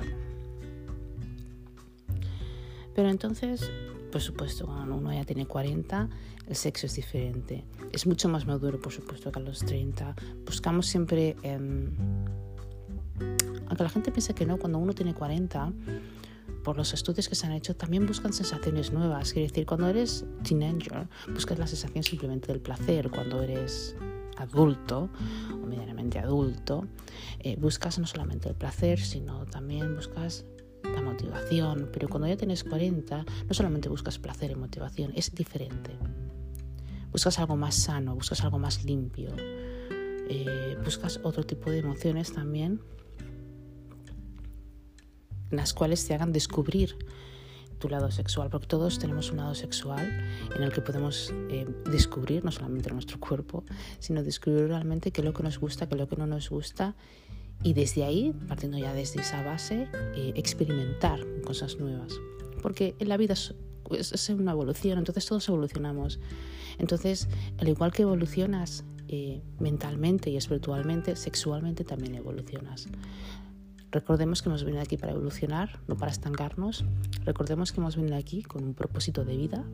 Pero 2.94 3.08
entonces, 3.08 3.70
por 4.10 4.20
supuesto, 4.20 4.66
cuando 4.66 4.96
uno 4.96 5.12
ya 5.12 5.24
tiene 5.24 5.46
40, 5.46 6.08
el 6.46 6.56
sexo 6.56 6.86
es 6.86 6.94
diferente. 6.96 7.64
Es 7.92 8.06
mucho 8.06 8.28
más 8.28 8.46
maduro, 8.46 8.80
por 8.80 8.92
supuesto, 8.92 9.32
que 9.32 9.38
a 9.38 9.42
los 9.42 9.60
30. 9.60 10.14
Buscamos 10.44 10.86
siempre, 10.86 11.36
em, 11.42 11.90
aunque 13.68 13.82
la 13.82 13.88
gente 13.88 14.10
piense 14.10 14.34
que 14.34 14.44
no, 14.44 14.58
cuando 14.58 14.78
uno 14.78 14.92
tiene 14.92 15.14
40, 15.14 15.72
por 16.62 16.76
los 16.76 16.92
estudios 16.92 17.28
que 17.28 17.34
se 17.34 17.46
han 17.46 17.52
hecho, 17.52 17.74
también 17.74 18.06
buscan 18.06 18.32
sensaciones 18.32 18.92
nuevas. 18.92 19.32
Quiere 19.32 19.48
decir, 19.48 19.66
cuando 19.66 19.88
eres 19.88 20.24
teenager, 20.42 21.08
buscas 21.32 21.58
la 21.58 21.66
sensación 21.66 22.04
simplemente 22.04 22.48
del 22.48 22.60
placer. 22.60 23.10
Cuando 23.10 23.42
eres 23.42 23.96
adulto 24.36 25.10
o 25.52 25.66
medianamente 25.66 26.18
adulto, 26.18 26.86
eh, 27.38 27.56
buscas 27.56 27.98
no 27.98 28.06
solamente 28.06 28.48
el 28.48 28.54
placer, 28.54 29.00
sino 29.00 29.46
también 29.46 29.94
buscas 29.94 30.44
la 30.82 31.02
motivación. 31.02 31.90
Pero 31.92 32.08
cuando 32.08 32.28
ya 32.28 32.36
tienes 32.36 32.64
40, 32.64 33.24
no 33.48 33.54
solamente 33.54 33.88
buscas 33.88 34.18
placer 34.18 34.50
y 34.50 34.54
motivación, 34.54 35.12
es 35.14 35.34
diferente 35.34 35.98
buscas 37.12 37.38
algo 37.38 37.56
más 37.56 37.74
sano, 37.74 38.14
buscas 38.14 38.42
algo 38.42 38.58
más 38.58 38.84
limpio, 38.84 39.30
eh, 39.38 40.76
buscas 40.82 41.20
otro 41.22 41.44
tipo 41.44 41.70
de 41.70 41.78
emociones 41.78 42.32
también, 42.32 42.80
las 45.50 45.74
cuales 45.74 46.06
te 46.06 46.14
hagan 46.14 46.32
descubrir 46.32 46.96
tu 47.82 47.88
lado 47.88 48.12
sexual, 48.12 48.48
porque 48.48 48.68
todos 48.68 49.00
tenemos 49.00 49.32
un 49.32 49.38
lado 49.38 49.56
sexual 49.56 50.06
en 50.54 50.62
el 50.62 50.72
que 50.72 50.80
podemos 50.80 51.34
eh, 51.50 51.66
descubrir 51.90 52.44
no 52.44 52.52
solamente 52.52 52.92
nuestro 52.92 53.18
cuerpo, 53.18 53.64
sino 53.98 54.22
descubrir 54.22 54.68
realmente 54.68 55.10
qué 55.10 55.20
es 55.20 55.24
lo 55.24 55.32
que 55.32 55.42
nos 55.42 55.58
gusta, 55.58 55.88
qué 55.88 55.96
es 55.96 56.00
lo 56.00 56.08
que 56.08 56.14
no 56.16 56.28
nos 56.28 56.48
gusta 56.48 56.94
y 57.64 57.72
desde 57.74 58.04
ahí, 58.04 58.32
partiendo 58.46 58.78
ya 58.78 58.94
desde 58.94 59.20
esa 59.20 59.42
base, 59.42 59.88
eh, 60.14 60.32
experimentar 60.36 61.18
cosas 61.44 61.76
nuevas. 61.78 62.12
Porque 62.62 62.94
en 63.00 63.08
la 63.08 63.16
vida 63.16 63.34
es 63.34 64.28
una 64.30 64.52
evolución, 64.52 64.98
entonces 64.98 65.26
todos 65.26 65.48
evolucionamos. 65.48 66.20
Entonces, 66.78 67.28
al 67.58 67.68
igual 67.68 67.92
que 67.92 68.02
evolucionas 68.02 68.84
eh, 69.08 69.42
mentalmente 69.58 70.30
y 70.30 70.36
espiritualmente, 70.36 71.16
sexualmente 71.16 71.82
también 71.82 72.14
evolucionas. 72.14 72.86
Recordemos 73.92 74.40
que 74.40 74.48
hemos 74.48 74.64
venido 74.64 74.82
aquí 74.82 74.96
para 74.96 75.12
evolucionar, 75.12 75.78
no 75.86 75.98
para 75.98 76.10
estancarnos. 76.10 76.82
Recordemos 77.26 77.72
que 77.72 77.80
hemos 77.80 77.94
venido 77.94 78.16
aquí 78.16 78.42
con 78.42 78.64
un 78.64 78.72
propósito 78.72 79.26
de 79.26 79.36
vida, 79.36 79.64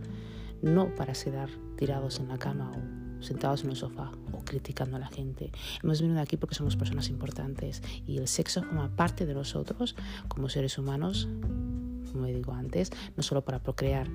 no 0.61 0.93
para 0.97 1.13
quedar 1.13 1.49
tirados 1.77 2.19
en 2.19 2.27
la 2.27 2.37
cama 2.37 2.73
o 2.73 3.23
sentados 3.23 3.63
en 3.63 3.71
el 3.71 3.77
sofá 3.77 4.11
o 4.33 4.45
criticando 4.45 4.97
a 4.97 4.99
la 4.99 5.07
gente. 5.07 5.53
Hemos 5.85 6.03
venido 6.03 6.21
aquí 6.21 6.37
porque 6.37 6.57
somos 6.57 6.77
personas 6.77 7.09
importantes 7.11 7.81
y 8.09 8.19
el 8.19 8.27
sexo 8.27 8.65
forma 8.65 8.89
parte 8.97 9.25
de 9.25 9.35
nosotros 9.35 9.95
como 10.27 10.49
seres 10.49 10.79
humanos, 10.79 11.29
como 12.11 12.27
digo 12.27 12.53
antes, 12.53 12.91
no 13.17 13.23
solo 13.23 13.43
para 13.43 13.61
procrear, 13.61 14.09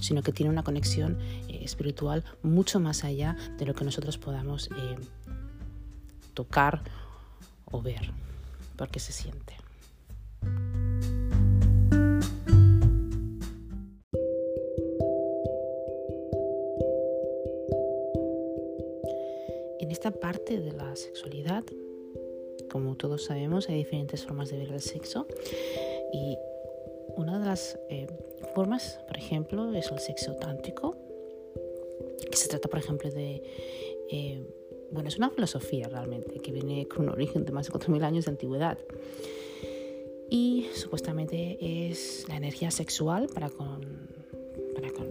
sino 0.00 0.22
que 0.24 0.32
tiene 0.32 0.50
una 0.50 0.64
conexión 0.64 1.18
eh, 1.48 1.60
espiritual 1.62 2.24
mucho 2.42 2.80
más 2.80 3.04
allá 3.04 3.36
de 3.56 3.66
lo 3.66 3.74
que 3.74 3.84
nosotros 3.84 4.18
podamos 4.18 4.68
eh, 4.76 4.96
tocar 6.34 6.82
o 7.66 7.80
ver, 7.80 8.12
porque 8.76 9.00
se 9.00 9.12
siente. 9.12 9.54
En 19.80 19.90
esta 19.90 20.10
parte 20.10 20.60
de 20.60 20.72
la 20.72 20.96
sexualidad, 20.96 21.64
como 22.70 22.96
todos 22.96 23.24
sabemos, 23.24 23.68
hay 23.68 23.76
diferentes 23.76 24.24
formas 24.24 24.50
de 24.50 24.58
ver 24.58 24.72
el 24.72 24.80
sexo 24.80 25.26
y 26.12 26.36
una 27.16 27.38
de 27.38 27.44
las 27.44 27.78
eh, 27.90 28.06
formas, 28.54 28.98
por 29.06 29.16
ejemplo, 29.16 29.72
es 29.74 29.90
el 29.90 29.98
sexo 29.98 30.34
tántrico, 30.36 30.96
que 32.30 32.36
se 32.36 32.48
trata, 32.48 32.68
por 32.68 32.78
ejemplo, 32.78 33.10
de... 33.10 33.42
Eh, 34.10 34.63
bueno, 34.94 35.08
es 35.08 35.18
una 35.18 35.28
filosofía 35.28 35.88
realmente 35.88 36.38
que 36.40 36.52
viene 36.52 36.86
con 36.86 37.02
un 37.02 37.10
origen 37.10 37.44
de 37.44 37.52
más 37.52 37.66
de 37.66 37.72
4.000 37.72 38.04
años 38.04 38.24
de 38.24 38.30
antigüedad. 38.30 38.78
Y 40.30 40.66
supuestamente 40.72 41.58
es 41.60 42.26
la 42.28 42.36
energía 42.36 42.70
sexual 42.70 43.28
para, 43.34 43.50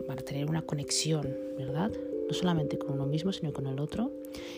para, 0.07 0.21
tener 0.23 0.49
una 0.49 0.63
conexión, 0.63 1.37
¿verdad? 1.57 1.91
No 2.27 2.33
solamente 2.33 2.77
con 2.77 2.93
uno 2.93 3.05
mismo, 3.05 3.31
sino 3.33 3.51
con 3.53 3.67
el 3.67 3.79
otro, 3.79 4.11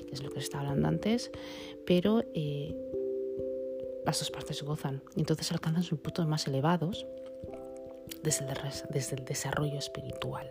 que 0.08 0.14
es 0.14 0.24
lo 0.24 0.30
que 0.30 0.36
se 0.36 0.46
estaba 0.46 0.70
hablando 0.70 0.88
antes, 0.88 1.32
pero 1.86 2.24
eh, 2.34 2.76
las 4.06 4.20
dos 4.20 4.32
partes 4.32 4.62
gozan. 4.64 5.02
Y 5.16 5.22
entonces 5.22 5.52
alcanzan 5.52 5.84
sus 5.84 6.00
puntos 6.00 6.28
más 6.28 6.48
elevados 6.48 7.06
desde 8.24 8.46
el, 9.16 9.26
desarrollo 9.26 9.78
espiritual. 9.78 10.50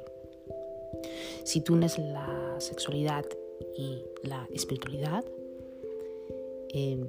Si 1.45 1.61
tú 1.61 1.75
unes 1.75 1.99
la 1.99 2.57
sexualidad 2.59 3.25
y 3.77 4.05
la 4.23 4.49
espiritualidad, 4.53 5.25
em, 6.71 7.07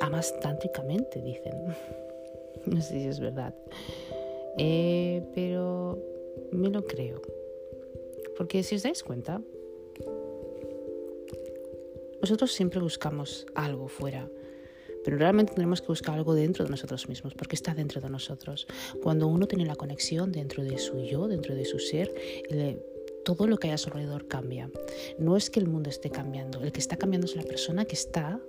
amas 0.00 0.38
tántricamente, 0.40 1.20
dicen. 1.22 1.52
No 2.64 2.80
sé 2.80 3.00
si 3.00 3.08
es 3.08 3.18
verdad. 3.18 3.52
Eh, 4.56 5.20
pero 5.34 5.98
me 6.52 6.70
lo 6.70 6.86
creo. 6.86 7.20
Porque 8.36 8.62
si 8.62 8.76
os 8.76 8.84
dais 8.84 9.02
cuenta, 9.02 9.42
nosotros 12.20 12.52
siempre 12.52 12.78
buscamos 12.78 13.46
algo 13.56 13.88
fuera 13.88 14.30
pero 15.04 15.16
realmente 15.18 15.54
tenemos 15.54 15.80
que 15.80 15.88
buscar 15.88 16.16
algo 16.16 16.34
dentro 16.34 16.64
de 16.64 16.70
nosotros 16.70 17.08
mismos, 17.08 17.34
porque 17.34 17.56
está 17.56 17.74
dentro 17.74 18.00
de 18.00 18.08
nosotros. 18.08 18.66
Cuando 19.02 19.26
uno 19.26 19.46
tiene 19.46 19.66
la 19.66 19.74
conexión 19.74 20.32
dentro 20.32 20.62
de 20.62 20.78
su 20.78 21.00
yo, 21.02 21.28
dentro 21.28 21.54
de 21.54 21.64
su 21.64 21.78
ser, 21.78 22.12
todo 23.24 23.46
lo 23.46 23.58
que 23.58 23.68
hay 23.68 23.74
a 23.74 23.78
su 23.78 23.88
alrededor 23.90 24.28
cambia. 24.28 24.70
No 25.18 25.36
es 25.36 25.50
que 25.50 25.60
el 25.60 25.68
mundo 25.68 25.90
esté 25.90 26.10
cambiando, 26.10 26.62
el 26.62 26.72
que 26.72 26.80
está 26.80 26.96
cambiando 26.96 27.26
es 27.26 27.36
la 27.36 27.42
persona 27.42 27.84
que 27.84 27.94
está 27.94 28.40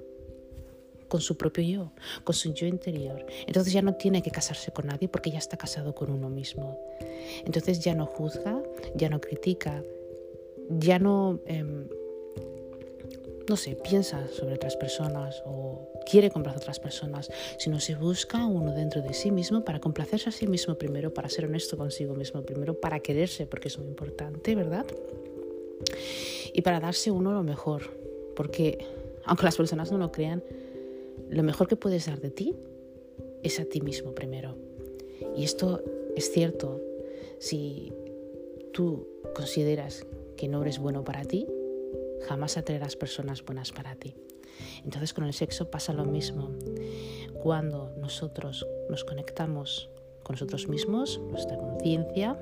con 1.07 1.21
su 1.21 1.37
propio 1.37 1.63
yo, 1.63 1.91
con 2.23 2.33
su 2.33 2.53
yo 2.53 2.65
interior. 2.65 3.25
Entonces 3.45 3.71
ya 3.71 3.81
no 3.83 3.93
tiene 3.95 4.23
que 4.23 4.31
casarse 4.31 4.71
con 4.71 4.87
nadie 4.87 5.07
porque 5.07 5.29
ya 5.29 5.37
está 5.37 5.57
casado 5.57 5.93
con 5.93 6.09
uno 6.09 6.29
mismo. 6.29 6.79
Entonces 7.45 7.81
ya 7.81 7.93
no 7.93 8.07
juzga, 8.07 8.61
ya 8.95 9.09
no 9.09 9.21
critica, 9.21 9.83
ya 10.69 10.97
no... 10.99 11.39
Em, 11.45 11.87
no 13.47 13.57
sé, 13.57 13.75
piensa 13.75 14.27
sobre 14.27 14.55
otras 14.55 14.75
personas 14.77 15.43
o 15.45 15.89
quiere 16.09 16.29
complacer 16.29 16.59
a 16.59 16.61
otras 16.61 16.79
personas, 16.79 17.29
sino 17.57 17.79
se 17.79 17.95
busca 17.95 18.45
uno 18.45 18.73
dentro 18.73 19.01
de 19.01 19.13
sí 19.13 19.31
mismo 19.31 19.63
para 19.63 19.79
complacerse 19.79 20.29
a 20.29 20.31
sí 20.31 20.47
mismo 20.47 20.75
primero, 20.75 21.13
para 21.13 21.29
ser 21.29 21.45
honesto 21.45 21.77
consigo 21.77 22.15
mismo 22.15 22.41
primero, 22.43 22.79
para 22.79 22.99
quererse, 22.99 23.45
porque 23.45 23.67
es 23.67 23.77
muy 23.77 23.87
importante, 23.87 24.55
¿verdad? 24.55 24.85
Y 26.53 26.61
para 26.61 26.79
darse 26.79 27.11
uno 27.11 27.33
lo 27.33 27.43
mejor, 27.43 27.83
porque 28.35 28.77
aunque 29.25 29.43
las 29.43 29.57
personas 29.57 29.91
no 29.91 29.97
lo 29.97 30.11
crean, 30.11 30.43
lo 31.29 31.43
mejor 31.43 31.67
que 31.67 31.75
puedes 31.75 32.05
dar 32.05 32.19
de 32.19 32.29
ti 32.29 32.55
es 33.41 33.59
a 33.59 33.65
ti 33.65 33.81
mismo 33.81 34.13
primero. 34.13 34.55
Y 35.35 35.43
esto 35.43 35.83
es 36.15 36.31
cierto, 36.31 36.81
si 37.39 37.91
tú 38.71 39.07
consideras 39.35 40.05
que 40.37 40.47
no 40.47 40.61
eres 40.61 40.79
bueno 40.79 41.03
para 41.03 41.23
ti, 41.23 41.47
jamás 42.27 42.57
atraerás 42.57 42.95
personas 42.95 43.43
buenas 43.43 43.71
para 43.71 43.95
ti. 43.95 44.15
Entonces 44.83 45.13
con 45.13 45.25
el 45.25 45.33
sexo 45.33 45.69
pasa 45.69 45.93
lo 45.93 46.05
mismo. 46.05 46.51
Cuando 47.41 47.93
nosotros 47.97 48.65
nos 48.89 49.03
conectamos 49.03 49.89
con 50.23 50.35
nosotros 50.35 50.67
mismos, 50.67 51.19
nuestra 51.29 51.57
conciencia, 51.57 52.37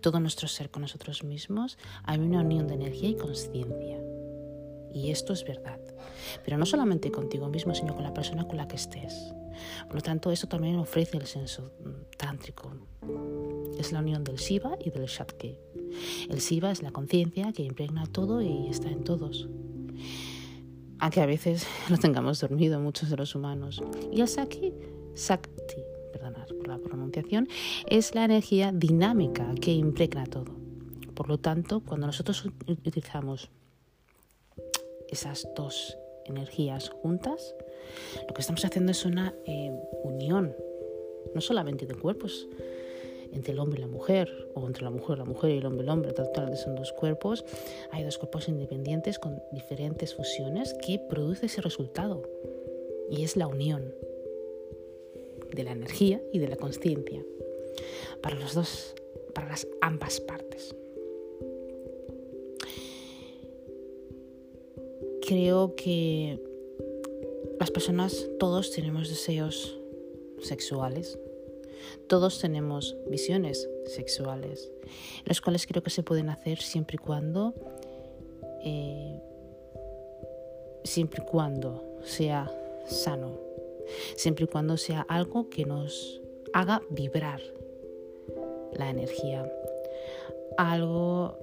todo 0.00 0.20
nuestro 0.20 0.48
ser 0.48 0.70
con 0.70 0.82
nosotros 0.82 1.24
mismos, 1.24 1.78
hay 2.04 2.18
una 2.18 2.40
unión 2.40 2.66
de 2.66 2.74
energía 2.74 3.10
y 3.10 3.16
conciencia. 3.16 4.00
Y 4.92 5.10
esto 5.10 5.32
es 5.32 5.44
verdad. 5.44 5.80
Pero 6.44 6.56
no 6.58 6.66
solamente 6.66 7.10
contigo 7.10 7.48
mismo, 7.48 7.74
sino 7.74 7.94
con 7.94 8.04
la 8.04 8.14
persona 8.14 8.46
con 8.46 8.56
la 8.56 8.68
que 8.68 8.76
estés. 8.76 9.34
Por 9.86 9.96
lo 9.96 10.00
tanto, 10.00 10.30
eso 10.30 10.46
también 10.46 10.76
ofrece 10.76 11.16
el 11.16 11.26
senso 11.26 11.72
tántrico. 12.16 12.72
Es 13.78 13.92
la 13.92 14.00
unión 14.00 14.24
del 14.24 14.36
Shiva 14.36 14.76
y 14.78 14.90
del 14.90 15.06
Shakti. 15.06 15.58
El 16.28 16.38
Shiva 16.38 16.70
es 16.70 16.82
la 16.82 16.90
conciencia 16.90 17.52
que 17.52 17.62
impregna 17.62 18.06
todo 18.06 18.42
y 18.42 18.68
está 18.68 18.90
en 18.90 19.04
todos. 19.04 19.48
Aunque 20.98 21.20
a 21.20 21.26
veces 21.26 21.66
lo 21.90 21.98
tengamos 21.98 22.40
dormido 22.40 22.80
muchos 22.80 23.10
de 23.10 23.16
los 23.16 23.34
humanos. 23.34 23.82
Y 24.12 24.20
el 24.20 24.26
Shakti, 24.26 24.72
Shakti, 25.14 25.82
perdonad 26.12 26.46
por 26.48 26.68
la 26.68 26.78
pronunciación, 26.78 27.48
es 27.86 28.14
la 28.14 28.24
energía 28.24 28.72
dinámica 28.72 29.54
que 29.60 29.72
impregna 29.72 30.26
todo. 30.26 30.54
Por 31.14 31.28
lo 31.28 31.38
tanto, 31.38 31.80
cuando 31.80 32.06
nosotros 32.06 32.44
utilizamos 32.66 33.50
esas 35.08 35.46
dos 35.56 35.96
energías 36.26 36.88
juntas, 36.88 37.54
lo 38.26 38.34
que 38.34 38.40
estamos 38.40 38.64
haciendo 38.64 38.92
es 38.92 39.04
una 39.04 39.34
eh, 39.46 39.70
unión, 40.02 40.54
no 41.34 41.40
solamente 41.40 41.86
de 41.86 41.94
cuerpos, 41.94 42.48
entre 43.34 43.52
el 43.52 43.58
hombre 43.58 43.78
y 43.78 43.82
la 43.82 43.88
mujer, 43.88 44.48
o 44.54 44.66
entre 44.66 44.84
la 44.84 44.90
mujer, 44.90 45.18
la 45.18 45.24
mujer 45.24 45.50
y 45.50 45.58
el 45.58 45.66
hombre, 45.66 45.82
el 45.82 45.90
hombre, 45.90 46.12
total, 46.12 46.56
son 46.56 46.76
dos 46.76 46.92
cuerpos, 46.92 47.44
hay 47.90 48.04
dos 48.04 48.18
cuerpos 48.18 48.48
independientes 48.48 49.18
con 49.18 49.42
diferentes 49.52 50.14
fusiones 50.14 50.74
que 50.74 50.98
produce 50.98 51.46
ese 51.46 51.60
resultado, 51.60 52.22
y 53.10 53.24
es 53.24 53.36
la 53.36 53.46
unión 53.46 53.94
de 55.52 55.64
la 55.64 55.72
energía 55.72 56.22
y 56.32 56.38
de 56.38 56.48
la 56.48 56.56
conciencia 56.56 57.24
para 58.22 58.36
los 58.36 58.54
dos, 58.54 58.94
para 59.34 59.48
las 59.48 59.66
ambas 59.80 60.20
partes. 60.20 60.74
Creo 65.26 65.74
que 65.74 66.38
las 67.58 67.70
personas, 67.70 68.28
todos 68.38 68.70
tenemos 68.72 69.08
deseos 69.08 69.78
sexuales, 70.40 71.18
todos 72.08 72.40
tenemos 72.40 72.96
visiones 73.08 73.68
sexuales, 73.86 74.70
las 75.24 75.40
cuales 75.40 75.66
creo 75.66 75.82
que 75.82 75.90
se 75.90 76.02
pueden 76.02 76.28
hacer 76.28 76.58
siempre 76.58 76.96
y 76.96 76.98
cuando, 76.98 77.54
eh, 78.62 79.20
siempre 80.84 81.22
y 81.22 81.30
cuando 81.30 81.82
sea 82.02 82.50
sano, 82.86 83.38
siempre 84.16 84.44
y 84.44 84.48
cuando 84.48 84.76
sea 84.76 85.04
algo 85.08 85.48
que 85.50 85.64
nos 85.64 86.20
haga 86.52 86.82
vibrar 86.90 87.40
la 88.72 88.90
energía, 88.90 89.50
algo 90.56 91.38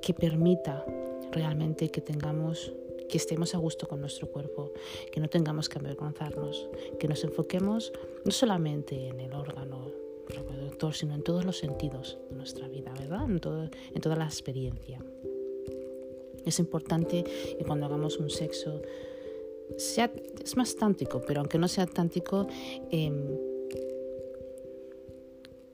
que 0.00 0.14
permita 0.14 0.84
realmente 1.32 1.90
que 1.90 2.00
tengamos 2.00 2.72
que 3.08 3.18
estemos 3.18 3.54
a 3.54 3.58
gusto 3.58 3.88
con 3.88 4.00
nuestro 4.00 4.30
cuerpo, 4.30 4.72
que 5.12 5.20
no 5.20 5.28
tengamos 5.28 5.68
que 5.68 5.78
avergonzarnos, 5.78 6.68
que 6.98 7.08
nos 7.08 7.24
enfoquemos 7.24 7.92
no 8.24 8.30
solamente 8.30 9.08
en 9.08 9.20
el 9.20 9.32
órgano 9.32 9.90
reproductor, 10.28 10.94
sino 10.94 11.14
en 11.14 11.22
todos 11.22 11.44
los 11.44 11.58
sentidos 11.58 12.18
de 12.30 12.36
nuestra 12.36 12.68
vida, 12.68 12.92
¿verdad? 12.98 13.24
En, 13.24 13.40
en 13.94 14.00
toda 14.00 14.16
la 14.16 14.24
experiencia. 14.24 15.02
Es 16.44 16.58
importante 16.58 17.24
que 17.24 17.64
cuando 17.64 17.86
hagamos 17.86 18.18
un 18.18 18.30
sexo, 18.30 18.80
sea, 19.76 20.10
es 20.42 20.56
más 20.56 20.76
tántico, 20.76 21.20
pero 21.26 21.40
aunque 21.40 21.58
no 21.58 21.68
sea 21.68 21.86
tántico, 21.86 22.46
em, 22.90 23.36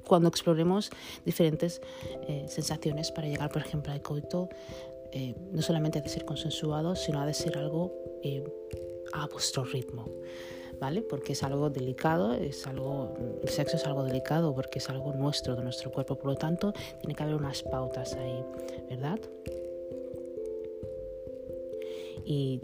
cuando 0.06 0.28
exploremos 0.28 0.90
diferentes 1.24 1.80
eh, 2.28 2.44
sensaciones 2.48 3.10
para 3.10 3.26
llegar, 3.26 3.50
por 3.50 3.62
ejemplo, 3.62 3.92
al 3.92 4.02
coito, 4.02 4.48
eh, 5.16 5.36
no 5.52 5.62
solamente 5.62 6.00
ha 6.00 6.02
de 6.02 6.08
ser 6.08 6.24
consensuado, 6.24 6.96
sino 6.96 7.20
ha 7.20 7.26
de 7.26 7.34
ser 7.34 7.56
algo 7.56 7.94
eh, 8.24 8.42
a 9.12 9.28
vuestro 9.28 9.62
ritmo, 9.62 10.06
¿vale? 10.80 11.02
Porque 11.02 11.34
es 11.34 11.44
algo 11.44 11.70
delicado, 11.70 12.34
es 12.34 12.66
algo, 12.66 13.14
el 13.40 13.48
sexo 13.48 13.76
es 13.76 13.86
algo 13.86 14.02
delicado 14.02 14.52
porque 14.56 14.80
es 14.80 14.90
algo 14.90 15.12
nuestro, 15.12 15.54
de 15.54 15.62
nuestro 15.62 15.92
cuerpo, 15.92 16.16
por 16.16 16.26
lo 16.26 16.34
tanto, 16.34 16.72
tiene 16.98 17.14
que 17.14 17.22
haber 17.22 17.36
unas 17.36 17.62
pautas 17.62 18.14
ahí, 18.14 18.44
¿verdad? 18.90 19.20
Y 22.24 22.60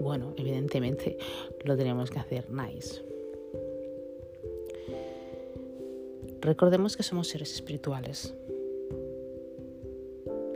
bueno, 0.00 0.34
evidentemente 0.36 1.16
lo 1.62 1.76
tenemos 1.76 2.10
que 2.10 2.18
hacer 2.18 2.50
nice. 2.50 3.04
Recordemos 6.40 6.96
que 6.96 7.04
somos 7.04 7.28
seres 7.28 7.52
espirituales 7.52 8.34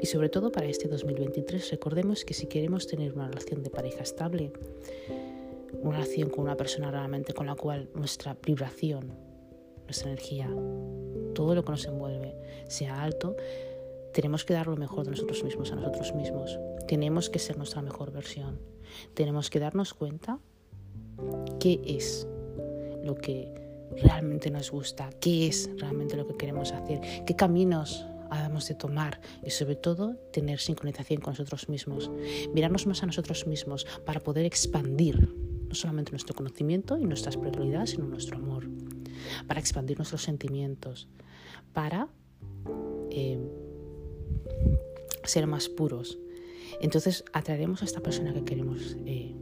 y 0.01 0.07
sobre 0.07 0.29
todo 0.29 0.53
para 0.53 0.67
este 0.67 0.89
2023 0.89 1.71
recordemos 1.71 2.25
que 2.25 2.35
si 2.35 2.47
queremos 2.47 2.87
tener 2.87 3.13
una 3.15 3.29
relación 3.29 3.63
de 3.63 3.71
pareja 3.71 4.03
estable, 4.03 4.53
una 5.83 5.99
relación 5.99 6.31
con 6.31 6.45
una 6.45 6.57
persona 6.57 6.91
realmente 6.91 7.33
con 7.35 7.47
la 7.47 7.55
cual 7.55 7.89
nuestra 7.95 8.37
vibración, 8.45 9.13
nuestra 9.85 10.11
energía, 10.11 10.49
todo 11.35 11.55
lo 11.55 11.65
que 11.65 11.71
nos 11.71 11.87
envuelve 11.87 12.35
sea 12.69 13.03
alto, 13.03 13.37
tenemos 14.13 14.45
que 14.45 14.55
dar 14.55 14.67
lo 14.67 14.77
mejor 14.77 15.05
de 15.05 15.13
nosotros 15.13 15.45
mismos 15.45 15.73
a 15.73 15.77
nosotros 15.77 16.15
mismos. 16.15 16.59
Tenemos 16.87 17.31
que 17.31 17.39
ser 17.39 17.57
nuestra 17.57 17.83
mejor 17.83 18.11
versión. 18.11 18.59
Tenemos 19.15 19.51
que 19.51 19.61
darnos 19.61 19.95
cuenta 19.95 20.41
qué 21.61 21.81
es 21.85 22.27
lo 23.05 23.15
que 23.15 23.53
realmente 24.03 24.51
nos 24.51 24.71
gusta, 24.71 25.11
qué 25.21 25.47
es 25.47 25.71
realmente 25.77 26.17
lo 26.17 26.27
que 26.27 26.37
queremos 26.37 26.73
hacer, 26.73 27.01
qué 27.27 27.37
caminos 27.37 28.07
habamos 28.31 28.69
de 28.69 28.75
tomar 28.75 29.21
y 29.45 29.51
sobre 29.51 29.77
todo 29.77 30.15
tener 30.33 30.61
sincronización 30.61 31.21
con 31.21 31.33
nosotros 31.33 31.69
mismos, 31.69 32.11
mirarnos 32.53 32.87
más 32.87 33.03
a 33.03 33.07
nosotros 33.07 33.47
mismos 33.47 33.87
para 34.05 34.21
poder 34.21 34.45
expandir 34.45 35.29
no 35.69 35.75
solamente 35.75 36.13
nuestro 36.13 36.35
conocimiento 36.35 36.97
y 36.99 37.05
nuestras 37.05 37.37
prioridades, 37.37 37.91
sino 37.91 38.07
nuestro 38.07 38.37
amor, 38.37 38.69
para 39.47 39.61
expandir 39.61 39.99
nuestros 39.99 40.23
sentimientos, 40.23 41.09
para 41.73 42.09
eh, 43.11 43.39
ser 45.25 45.47
más 45.47 45.69
puros. 45.69 46.19
Entonces 46.81 47.25
atraeremos 47.33 47.83
a 47.83 47.85
esta 47.85 48.01
persona 48.01 48.33
que 48.33 48.45
queremos. 48.45 48.97
Eh, 49.05 49.35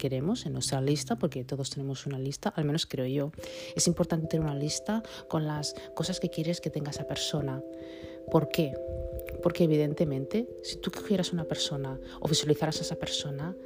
queremos 0.00 0.46
en 0.46 0.54
nuestra 0.54 0.80
lista, 0.80 1.16
porque 1.16 1.44
todos 1.44 1.68
tenemos 1.68 2.06
una 2.06 2.18
lista, 2.18 2.48
al 2.48 2.64
menos 2.64 2.86
creo 2.86 3.06
yo. 3.06 3.32
Es 3.76 3.86
importante 3.86 4.26
tener 4.26 4.46
una 4.46 4.58
lista 4.58 5.02
con 5.28 5.46
las 5.46 5.74
cosas 5.94 6.18
que 6.20 6.30
quieres 6.30 6.60
que 6.62 6.70
tenga 6.70 6.90
esa 6.90 7.06
persona. 7.06 7.62
¿Por 8.30 8.48
qué? 8.48 8.74
Porque 9.42 9.64
evidentemente, 9.64 10.48
si 10.62 10.76
tú 10.76 10.90
cogieras 10.90 11.32
una 11.32 11.44
persona 11.44 11.98
o 12.20 12.28
visualizaras 12.28 12.78
a 12.78 12.82
esa 12.82 12.96
persona, 12.96 13.56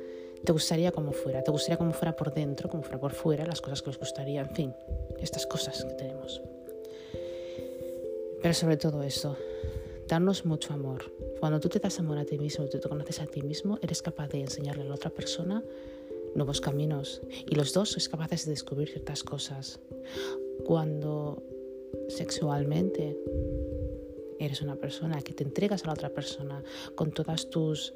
te 0.45 0.53
gustaría 0.53 0.93
como 0.93 1.13
fuera, 1.13 1.43
te 1.43 1.51
gustaría 1.51 1.79
como 1.79 1.93
fuera 1.93 2.15
por 2.15 2.33
dentro, 2.33 2.69
como 2.69 2.83
fuera 2.83 3.01
por 3.01 3.13
fuera, 3.13 3.47
las 3.47 3.61
cosas 3.61 3.83
que 3.83 3.91
os 3.91 3.99
gustaría, 3.99 4.43
en 4.43 4.51
fin, 4.51 4.75
estas 5.21 5.47
cosas 5.47 5.85
que 5.85 5.95
tenemos. 5.95 6.43
Pero 8.43 8.53
sobre 8.53 8.77
todo 8.77 9.03
eso, 9.03 9.37
darnos 10.07 10.45
mucho 10.45 10.75
amor. 10.75 11.11
Cuando 11.41 11.61
tú 11.61 11.69
te 11.69 11.79
das 11.79 11.99
amor 11.99 12.19
a 12.19 12.25
ti 12.25 12.39
mismo, 12.39 12.67
tú 12.67 12.79
te 12.79 12.89
conoces 12.89 13.21
a 13.21 13.27
ti 13.27 13.43
mismo, 13.43 13.79
eres 13.81 14.03
capaz 14.03 14.29
de 14.29 14.41
enseñarle 14.41 14.83
a 14.83 14.87
la 14.87 14.95
otra 14.95 15.11
persona 15.11 15.63
nuevos 16.35 16.61
caminos 16.61 17.23
y 17.49 17.55
los 17.55 17.73
dos 17.73 17.91
sois 17.91 18.09
capaces 18.09 18.45
de 18.45 18.51
descubrir 18.51 18.89
ciertas 18.89 19.23
cosas. 19.23 19.81
Cuando 20.65 21.43
sexualmente 22.09 23.17
eres 24.39 24.63
una 24.63 24.77
persona 24.77 25.21
que 25.23 25.33
te 25.33 25.45
entregas 25.45 25.85
a 25.85 25.87
la 25.89 25.93
otra 25.93 26.11
persona 26.11 26.63
con 26.95 27.13
todas 27.13 27.51
tus 27.51 27.93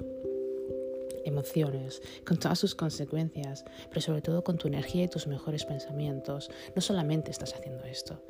emociones, 1.24 2.03
con 2.27 2.38
todas 2.38 2.59
sus 2.59 2.74
consecuencias, 2.74 3.64
pero 3.88 4.01
sobre 4.01 4.22
todo 4.22 4.42
con 4.42 4.59
tu 4.59 4.68
energía 4.68 5.05
y 5.05 5.09
tus 5.09 5.27
mejores 5.27 5.64
pensamientos. 5.64 6.51
No 6.74 6.81
solamente 6.81 7.31
estás 7.31 7.55
haciendo 7.55 7.85
esto, 7.85 8.20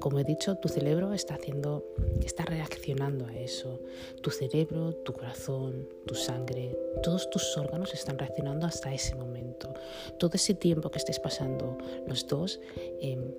como 0.00 0.20
he 0.20 0.24
dicho, 0.24 0.56
tu 0.56 0.68
cerebro 0.68 1.12
está 1.12 1.34
haciendo, 1.34 1.84
está 2.24 2.44
reaccionando 2.44 3.26
a 3.26 3.34
eso. 3.34 3.80
Tu 4.22 4.30
cerebro, 4.30 4.94
tu 4.94 5.12
corazón, 5.12 5.88
tu 6.06 6.14
sangre, 6.14 6.78
todos 7.02 7.28
tus 7.30 7.56
órganos 7.56 7.92
están 7.94 8.16
reaccionando 8.16 8.66
hasta 8.66 8.94
ese 8.94 9.16
momento. 9.16 9.74
Todo 10.18 10.30
ese 10.34 10.54
tiempo 10.54 10.90
que 10.90 10.98
estés 10.98 11.18
pasando 11.18 11.76
los 12.06 12.28
dos 12.28 12.60
em, 13.00 13.34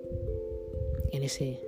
en 1.12 1.24
ese 1.24 1.62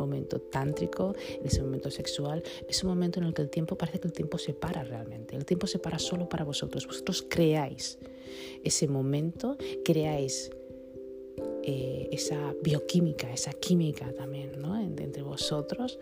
momento 0.00 0.40
tántrico, 0.40 1.14
en 1.40 1.46
ese 1.46 1.62
momento 1.62 1.90
sexual, 1.90 2.42
es 2.68 2.82
un 2.82 2.90
momento 2.90 3.20
en 3.20 3.26
el 3.26 3.34
que 3.34 3.42
el 3.42 3.50
tiempo 3.50 3.76
parece 3.76 4.00
que 4.00 4.08
el 4.08 4.12
tiempo 4.12 4.38
se 4.38 4.54
para 4.54 4.82
realmente. 4.82 5.36
El 5.36 5.44
tiempo 5.44 5.66
se 5.66 5.78
para 5.78 5.98
solo 5.98 6.28
para 6.28 6.44
vosotros. 6.44 6.86
Vosotros 6.86 7.24
creáis 7.28 7.98
ese 8.64 8.88
momento, 8.88 9.56
creáis 9.84 10.50
eh, 11.62 12.08
esa 12.10 12.54
bioquímica, 12.62 13.32
esa 13.32 13.52
química 13.52 14.12
también 14.12 14.60
¿no? 14.60 14.80
entre 14.80 15.22
vosotros 15.22 15.98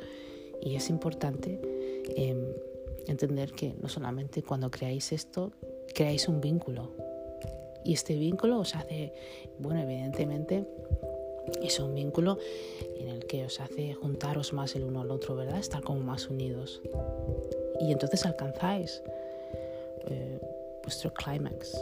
y 0.61 0.75
es 0.77 0.89
importante 0.91 1.61
em, 2.17 2.45
entender 3.07 3.53
que 3.53 3.75
no 3.81 3.89
solamente 3.89 4.43
cuando 4.43 4.71
creáis 4.71 5.13
esto, 5.13 5.53
creáis 5.95 6.29
un 6.29 6.41
vínculo. 6.41 6.93
Y 7.85 7.95
este 7.95 8.15
vínculo 8.17 8.59
os 8.59 8.75
hace, 8.75 9.13
bueno, 9.59 9.81
evidentemente 9.81 10.67
es 11.63 11.79
un 11.81 11.95
vínculo 11.95 12.39
en 12.97 13.09
el 13.09 13.27
que 13.27 13.45
os 13.45 13.61
hace 13.61 13.95
juntaros 13.95 14.53
más 14.53 14.75
el 14.77 14.85
uno 14.85 15.03
al 15.03 15.11
otro, 15.11 15.37
¿verdad? 15.37 15.59
Estar 15.59 15.83
como 15.83 16.01
más 16.01 16.29
unidos. 16.29 16.81
Y 17.81 17.93
entonces 17.93 18.27
alcanzáis 18.27 19.03
eh, 20.07 20.41
vuestro 20.83 21.13
clímax 21.13 21.77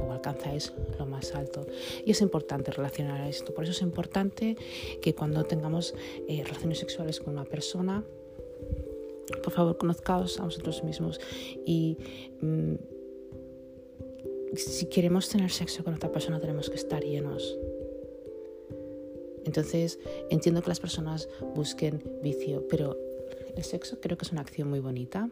o 0.00 0.12
alcanzáis 0.12 0.72
lo 0.98 1.06
más 1.06 1.34
alto. 1.34 1.66
Y 2.04 2.10
es 2.10 2.20
importante 2.20 2.70
relacionar 2.70 3.28
esto. 3.28 3.54
Por 3.54 3.64
eso 3.64 3.72
es 3.72 3.82
importante 3.82 4.56
que 5.00 5.14
cuando 5.14 5.44
tengamos 5.44 5.94
eh, 6.28 6.42
relaciones 6.44 6.78
sexuales 6.78 7.20
con 7.20 7.34
una 7.34 7.44
persona, 7.44 8.04
por 9.42 9.52
favor, 9.52 9.76
conozcaos 9.76 10.40
a 10.40 10.44
vosotros 10.44 10.82
mismos 10.84 11.20
y 11.64 11.98
mm, 12.40 12.74
si 14.54 14.86
queremos 14.86 15.28
tener 15.28 15.50
sexo 15.50 15.84
con 15.84 15.94
otra 15.94 16.10
persona 16.10 16.40
tenemos 16.40 16.70
que 16.70 16.76
estar 16.76 17.02
llenos. 17.02 17.56
Entonces, 19.46 19.98
entiendo 20.28 20.60
que 20.60 20.68
las 20.68 20.80
personas 20.80 21.28
busquen 21.54 22.02
vicio, 22.22 22.66
pero 22.68 22.98
el 23.56 23.64
sexo 23.64 24.00
creo 24.00 24.18
que 24.18 24.24
es 24.24 24.32
una 24.32 24.42
acción 24.42 24.68
muy 24.68 24.80
bonita 24.80 25.30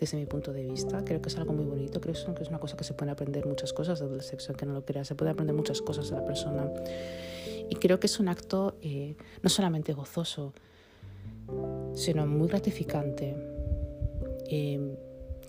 desde 0.00 0.16
mi 0.16 0.26
punto 0.26 0.52
de 0.52 0.64
vista. 0.64 1.04
Creo 1.04 1.20
que 1.20 1.28
es 1.28 1.36
algo 1.36 1.52
muy 1.52 1.66
bonito, 1.66 2.00
creo 2.00 2.14
que 2.14 2.42
es 2.42 2.48
una 2.48 2.58
cosa 2.58 2.76
que 2.76 2.84
se 2.84 2.94
puede 2.94 3.12
aprender 3.12 3.46
muchas 3.46 3.72
cosas 3.72 4.00
del 4.00 4.22
sexo, 4.22 4.50
aunque 4.50 4.66
no 4.66 4.72
lo 4.72 4.84
creas, 4.84 5.08
se 5.08 5.14
puede 5.14 5.30
aprender 5.30 5.54
muchas 5.54 5.82
cosas 5.82 6.10
de 6.10 6.16
la 6.16 6.24
persona. 6.24 6.70
Y 7.68 7.76
creo 7.76 8.00
que 8.00 8.06
es 8.06 8.18
un 8.18 8.28
acto 8.28 8.76
eh, 8.82 9.14
no 9.42 9.50
solamente 9.50 9.92
gozoso, 9.92 10.52
sino 11.94 12.26
muy 12.26 12.48
gratificante, 12.48 13.36
eh, 14.48 14.96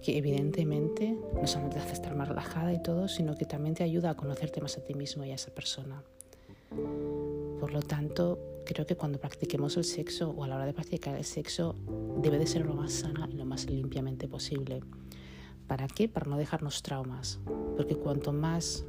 que 0.01 0.17
evidentemente 0.17 1.17
no 1.33 1.47
solamente 1.47 1.77
te 1.77 1.83
hace 1.83 1.93
estar 1.93 2.15
más 2.15 2.27
relajada 2.27 2.73
y 2.73 2.81
todo, 2.81 3.07
sino 3.07 3.35
que 3.35 3.45
también 3.45 3.73
te 3.73 3.83
ayuda 3.83 4.11
a 4.11 4.15
conocerte 4.15 4.61
más 4.61 4.77
a 4.77 4.83
ti 4.83 4.93
mismo 4.93 5.23
y 5.23 5.31
a 5.31 5.35
esa 5.35 5.51
persona. 5.51 6.03
Por 7.65 7.73
lo 7.73 7.81
tanto, 7.81 8.61
creo 8.63 8.85
que 8.85 8.95
cuando 8.95 9.19
practiquemos 9.19 9.75
el 9.75 9.85
sexo 9.85 10.29
o 10.29 10.43
a 10.43 10.47
la 10.47 10.57
hora 10.57 10.67
de 10.67 10.73
practicar 10.73 11.15
el 11.15 11.23
sexo 11.23 11.75
debe 12.21 12.37
de 12.37 12.45
ser 12.45 12.63
lo 12.63 12.75
más 12.75 12.93
sana 12.93 13.27
y 13.31 13.33
lo 13.37 13.43
más 13.43 13.67
limpiamente 13.67 14.27
posible. 14.27 14.83
¿Para 15.65 15.87
qué? 15.87 16.07
Para 16.07 16.27
no 16.27 16.37
dejarnos 16.37 16.83
traumas. 16.83 17.39
Porque 17.75 17.95
cuanto 17.95 18.31
más 18.31 18.85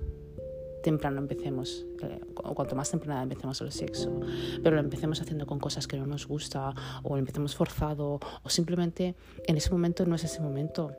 temprano 0.82 1.22
empecemos, 1.22 1.86
eh, 2.02 2.20
o 2.44 2.54
cuanto 2.54 2.76
más 2.76 2.90
temprano 2.90 3.22
empecemos 3.22 3.62
el 3.62 3.72
sexo, 3.72 4.20
pero 4.62 4.76
lo 4.76 4.82
empecemos 4.82 5.22
haciendo 5.22 5.46
con 5.46 5.58
cosas 5.58 5.86
que 5.86 5.96
no 5.96 6.06
nos 6.06 6.26
gusta, 6.26 6.74
o 7.02 7.14
lo 7.14 7.18
empecemos 7.18 7.56
forzado, 7.56 8.20
o 8.42 8.50
simplemente 8.50 9.14
en 9.46 9.56
ese 9.56 9.70
momento 9.70 10.04
no 10.04 10.16
es 10.16 10.24
ese 10.24 10.42
momento, 10.42 10.92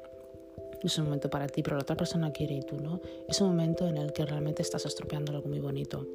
es 0.84 0.98
un 0.98 1.06
momento 1.06 1.30
para 1.30 1.48
ti, 1.48 1.64
pero 1.64 1.76
la 1.76 1.82
otra 1.82 1.96
persona 1.96 2.32
quiere 2.32 2.56
y 2.56 2.62
tú 2.62 2.80
no, 2.80 3.02
es 3.28 3.42
un 3.42 3.48
momento 3.48 3.88
en 3.88 3.98
el 3.98 4.14
que 4.14 4.26
realmente 4.26 4.62
estás 4.62 4.86
estropeando 4.86 5.32
algo 5.32 5.50
muy 5.50 5.60
bonito. 5.60 6.06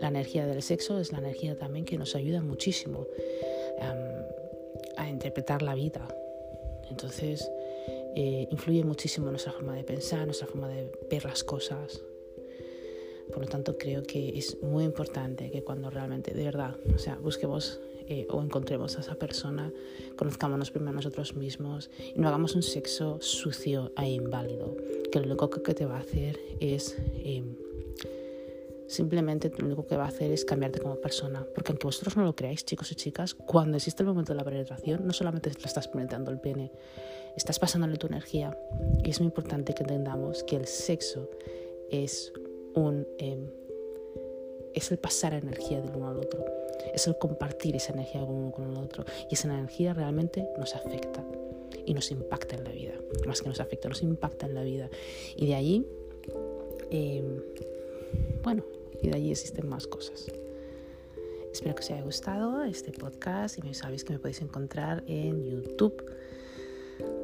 La 0.00 0.08
energía 0.08 0.46
del 0.46 0.62
sexo 0.62 0.98
es 0.98 1.12
la 1.12 1.18
energía 1.18 1.56
también 1.58 1.84
que 1.84 1.98
nos 1.98 2.14
ayuda 2.14 2.40
muchísimo 2.40 3.06
a 4.96 5.08
interpretar 5.08 5.62
la 5.62 5.74
vida. 5.74 6.06
Entonces, 6.90 7.50
eh, 8.16 8.48
influye 8.50 8.84
muchísimo 8.84 9.30
nuestra 9.30 9.52
forma 9.52 9.74
de 9.74 9.84
pensar, 9.84 10.24
nuestra 10.24 10.46
forma 10.46 10.68
de 10.68 10.90
ver 11.10 11.24
las 11.24 11.44
cosas. 11.44 12.00
Por 13.32 13.42
lo 13.42 13.48
tanto, 13.48 13.76
creo 13.78 14.02
que 14.02 14.36
es 14.36 14.60
muy 14.62 14.84
importante 14.84 15.50
que 15.50 15.62
cuando 15.62 15.90
realmente, 15.90 16.32
de 16.32 16.44
verdad, 16.44 16.76
o 16.94 16.98
sea, 16.98 17.16
busquemos 17.16 17.80
eh, 18.08 18.26
o 18.30 18.42
encontremos 18.42 18.96
a 18.96 19.00
esa 19.00 19.14
persona, 19.14 19.72
conozcámonos 20.16 20.70
primero 20.70 20.92
nosotros 20.92 21.34
mismos 21.34 21.90
y 22.14 22.18
no 22.18 22.28
hagamos 22.28 22.54
un 22.54 22.62
sexo 22.62 23.18
sucio 23.20 23.92
e 23.96 24.10
inválido, 24.10 24.76
que 25.12 25.20
lo 25.20 25.26
único 25.26 25.50
que 25.50 25.74
te 25.74 25.86
va 25.86 25.96
a 25.96 26.00
hacer 26.00 26.38
es... 26.60 26.96
Em, 27.24 27.56
simplemente 28.86 29.52
lo 29.58 29.66
único 29.66 29.86
que 29.86 29.98
va 29.98 30.04
a 30.04 30.08
hacer 30.08 30.32
es 30.32 30.46
cambiarte 30.46 30.78
como 30.78 30.94
persona. 30.96 31.46
Porque 31.54 31.72
aunque 31.72 31.86
vosotros 31.86 32.16
no 32.16 32.24
lo 32.24 32.34
creáis, 32.34 32.64
chicos 32.64 32.90
y 32.90 32.94
chicas, 32.94 33.34
cuando 33.34 33.76
existe 33.76 34.02
el 34.02 34.08
momento 34.08 34.32
de 34.32 34.38
la 34.38 34.44
penetración, 34.44 35.06
no 35.06 35.12
solamente 35.12 35.50
le 35.50 35.56
estás 35.62 35.88
penetrando 35.88 36.30
el 36.30 36.40
pene, 36.40 36.72
estás 37.36 37.58
pasándole 37.58 37.98
tu 37.98 38.06
energía. 38.06 38.56
Y 39.04 39.10
es 39.10 39.20
muy 39.20 39.26
importante 39.26 39.74
que 39.74 39.82
entendamos 39.82 40.42
que 40.42 40.56
el 40.56 40.66
sexo 40.66 41.28
es 41.90 42.32
Em, 43.18 43.50
es 44.74 44.92
el 44.92 44.98
pasar 44.98 45.34
energía 45.34 45.80
del 45.80 45.96
uno 45.96 46.08
al 46.08 46.18
otro, 46.18 46.44
es 46.98 47.06
el 47.06 47.16
compartir 47.16 47.76
esa 47.76 47.92
energía 47.92 48.22
uno 48.22 48.50
con 48.50 48.70
el 48.70 48.76
otro 48.76 49.04
y 49.30 49.34
esa 49.34 49.48
energía 49.48 49.94
realmente 49.94 50.48
nos 50.58 50.74
afecta 50.74 51.24
y 51.86 51.94
nos 51.94 52.10
impacta 52.10 52.56
en 52.56 52.64
la 52.64 52.70
vida, 52.70 52.94
más 53.26 53.40
que 53.40 53.48
nos 53.48 53.60
afecta, 53.60 53.88
nos 53.88 54.02
impacta 54.02 54.46
en 54.46 54.54
la 54.54 54.62
vida 54.62 54.90
y 55.36 55.46
de 55.46 55.54
allí, 55.54 55.86
em, 56.90 57.40
bueno, 58.42 58.64
y 59.02 59.08
de 59.08 59.16
allí 59.16 59.30
existen 59.30 59.68
más 59.68 59.86
cosas. 59.86 60.26
Espero 61.52 61.74
que 61.74 61.80
os 61.80 61.90
haya 61.90 62.02
gustado 62.02 62.64
este 62.64 62.92
podcast 62.92 63.58
y 63.64 63.74
sabéis 63.74 64.04
que 64.04 64.12
me 64.12 64.18
podéis 64.18 64.42
encontrar 64.42 65.02
en 65.06 65.44
YouTube 65.44 66.04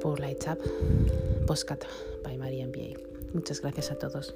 por 0.01 0.21
Lights 0.21 0.47
Up 0.47 1.47
Postcat 1.47 1.85
by 2.23 2.39
María 2.39 2.67
MBA. 2.67 2.99
Muchas 3.33 3.61
gracias 3.61 3.91
a 3.91 3.99
todos. 3.99 4.35